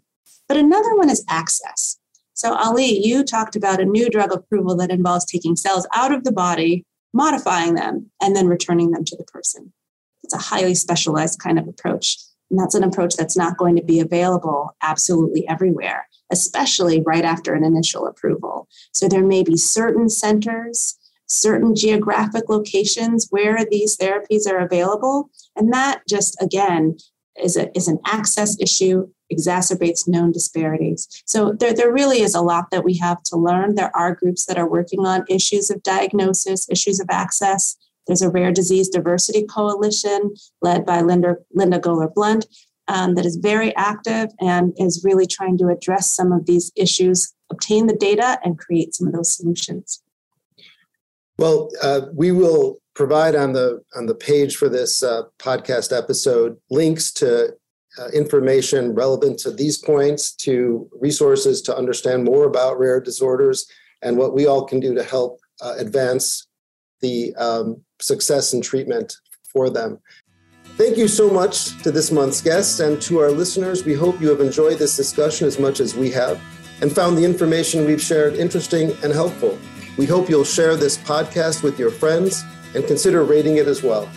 But 0.48 0.58
another 0.58 0.96
one 0.96 1.10
is 1.10 1.26
access. 1.28 1.98
So, 2.38 2.54
Ali, 2.54 3.04
you 3.04 3.24
talked 3.24 3.56
about 3.56 3.82
a 3.82 3.86
new 3.86 4.10
drug 4.10 4.32
approval 4.32 4.76
that 4.76 4.92
involves 4.92 5.26
taking 5.26 5.56
cells 5.56 5.88
out 5.96 6.14
of 6.14 6.24
the 6.24 6.32
body, 6.32 6.86
modifying 7.12 7.74
them, 7.74 8.12
and 8.22 8.36
then 8.36 8.46
returning 8.46 8.92
them 8.92 9.04
to 9.06 9.16
the 9.18 9.24
person. 9.24 9.74
It's 10.22 10.36
a 10.36 10.38
highly 10.38 10.76
specialized 10.76 11.40
kind 11.40 11.58
of 11.58 11.68
approach. 11.68 12.20
And 12.52 12.60
that's 12.60 12.76
an 12.76 12.84
approach 12.84 13.16
that's 13.16 13.36
not 13.36 13.58
going 13.58 13.76
to 13.78 13.82
be 13.82 14.00
available 14.00 14.76
absolutely 14.84 15.48
everywhere, 15.48 16.08
especially 16.32 17.02
right 17.02 17.26
after 17.26 17.56
an 17.56 17.64
initial 17.64 18.06
approval. 18.06 18.68
So 18.94 19.08
there 19.08 19.26
may 19.26 19.42
be 19.42 19.58
certain 19.58 20.08
centers, 20.08 20.96
certain 21.26 21.74
geographic 21.74 22.50
locations 22.50 23.30
where 23.32 23.66
these 23.66 23.98
therapies 23.98 24.48
are 24.48 24.60
available. 24.60 25.32
And 25.56 25.74
that 25.74 26.04
just, 26.08 26.40
again, 26.40 26.98
is, 27.42 27.58
a, 27.58 27.76
is 27.78 27.88
an 27.88 28.00
access 28.06 28.60
issue, 28.60 29.08
exacerbates 29.32 30.08
known 30.08 30.32
disparities. 30.32 31.08
So 31.26 31.54
there, 31.54 31.74
there 31.74 31.92
really 31.92 32.22
is 32.22 32.36
a 32.36 32.42
lot 32.42 32.72
that 32.72 32.84
we 32.84 32.98
have 32.98 33.22
to 33.24 33.38
learn. 33.38 33.76
There 33.76 33.96
are 33.96 34.16
groups 34.16 34.46
that 34.46 34.58
are 34.58 34.70
working 34.70 35.06
on 35.06 35.26
issues 35.30 35.70
of 35.70 35.84
diagnosis, 35.84 36.68
issues 36.70 37.00
of 37.00 37.08
access. 37.10 37.76
There's 38.08 38.22
a 38.22 38.30
rare 38.30 38.52
disease 38.52 38.90
diversity 38.90 39.46
coalition 39.46 40.34
led 40.62 40.86
by 40.86 41.02
Linda, 41.02 41.36
Linda 41.54 41.80
Goler 41.80 42.14
Blount 42.14 42.46
um, 42.88 43.16
that 43.16 43.26
is 43.26 43.36
very 43.36 43.76
active 43.76 44.30
and 44.40 44.74
is 44.78 45.04
really 45.04 45.26
trying 45.26 45.58
to 45.58 45.68
address 45.68 46.10
some 46.12 46.32
of 46.32 46.46
these 46.46 46.72
issues, 46.76 47.34
obtain 47.52 47.88
the 47.88 47.96
data, 47.96 48.40
and 48.44 48.58
create 48.58 48.96
some 48.96 49.08
of 49.08 49.14
those 49.14 49.36
solutions. 49.36 50.02
Well, 51.38 51.70
uh, 51.84 52.02
we 52.14 52.32
will 52.32 52.80
provide 52.98 53.36
on 53.36 53.54
the 53.54 53.80
on 53.96 54.08
the 54.08 54.16
page 54.16 54.58
for 54.58 54.68
this 54.68 55.04
uh, 55.04 55.22
podcast 55.38 55.96
episode 55.96 56.58
links 56.72 57.14
to 57.14 57.54
uh, 58.00 58.08
information 58.08 58.96
relevant 58.96 59.38
to 59.40 59.52
these 59.52 59.78
points, 59.78 60.34
to 60.34 60.90
resources 61.00 61.62
to 61.62 61.78
understand 61.78 62.24
more 62.24 62.46
about 62.46 62.80
rare 62.80 63.00
disorders, 63.00 63.68
and 64.02 64.18
what 64.18 64.34
we 64.34 64.48
all 64.48 64.66
can 64.66 64.80
do 64.80 64.96
to 64.96 65.04
help 65.04 65.40
uh, 65.62 65.76
advance 65.78 66.48
the 67.02 67.36
um, 67.36 67.80
success 68.02 68.54
and 68.54 68.64
treatment 68.64 69.16
for 69.54 69.70
them. 69.70 70.00
Thank 70.76 70.98
you 70.98 71.08
so 71.08 71.30
much 71.30 71.80
to 71.84 71.92
this 71.92 72.12
month's 72.12 72.42
guests 72.42 72.80
and 72.80 73.00
to 73.04 73.20
our 73.20 73.32
listeners. 73.32 73.86
We 73.86 73.94
hope 73.94 74.20
you 74.20 74.30
have 74.30 74.42
enjoyed 74.42 74.80
this 74.80 74.98
discussion 74.98 75.48
as 75.48 75.60
much 75.60 75.80
as 75.80 75.96
we 75.96 76.10
have 76.12 76.42
and 76.82 76.92
found 76.92 77.16
the 77.18 77.26
information 77.26 77.86
we've 77.86 78.02
shared 78.02 78.36
interesting 78.36 78.96
and 79.04 79.14
helpful. 79.14 79.58
We 79.98 80.06
hope 80.06 80.30
you'll 80.30 80.44
share 80.44 80.76
this 80.76 80.98
podcast 80.98 81.64
with 81.64 81.80
your 81.80 81.90
friends 81.90 82.44
and 82.76 82.86
consider 82.86 83.24
rating 83.24 83.58
it 83.58 83.68
as 83.68 83.84
well. 83.84 84.10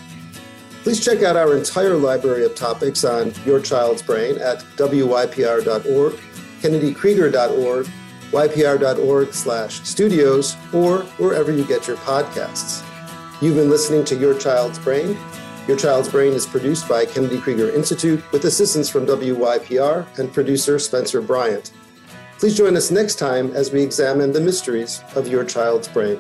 Please 0.83 1.05
check 1.05 1.23
out 1.23 1.37
our 1.37 1.57
entire 1.57 1.97
library 1.97 2.45
of 2.45 2.55
topics 2.55 3.05
on 3.05 3.35
Your 3.45 3.61
Child's 3.61 4.03
Brain 4.03 4.39
at 4.39 4.61
wypr.org, 4.77 6.13
kennedykrieger.org, 6.63 7.87
ypr.org 8.31 9.35
slash 9.35 9.81
studios, 9.83 10.57
or 10.73 11.01
wherever 11.19 11.53
you 11.53 11.65
get 11.65 11.87
your 11.87 11.99
podcasts. 11.99 12.83
You've 13.43 13.57
been 13.57 13.71
listening 13.71 14.05
to 14.07 14.17
Your 14.17 14.39
Child's 14.39 14.79
Brain. 14.79 15.19
Your 15.69 15.77
Child's 15.77 16.09
Brain 16.09 16.33
is 16.33 16.47
produced 16.47 16.89
by 16.89 17.05
Kennedy 17.05 17.39
Krieger 17.39 17.71
Institute 17.71 18.23
with 18.33 18.45
assistance 18.45 18.89
from 18.89 19.07
WYPR 19.07 20.19
and 20.19 20.33
producer 20.33 20.79
Spencer 20.79 21.21
Bryant. 21.21 21.73
Please 22.39 22.57
join 22.57 22.75
us 22.75 22.91
next 22.91 23.17
time 23.17 23.51
as 23.55 23.71
we 23.71 23.83
examine 23.83 24.33
the 24.33 24.41
mysteries 24.41 25.03
of 25.15 25.29
your 25.29 25.45
child's 25.45 25.89
brain. 25.89 26.19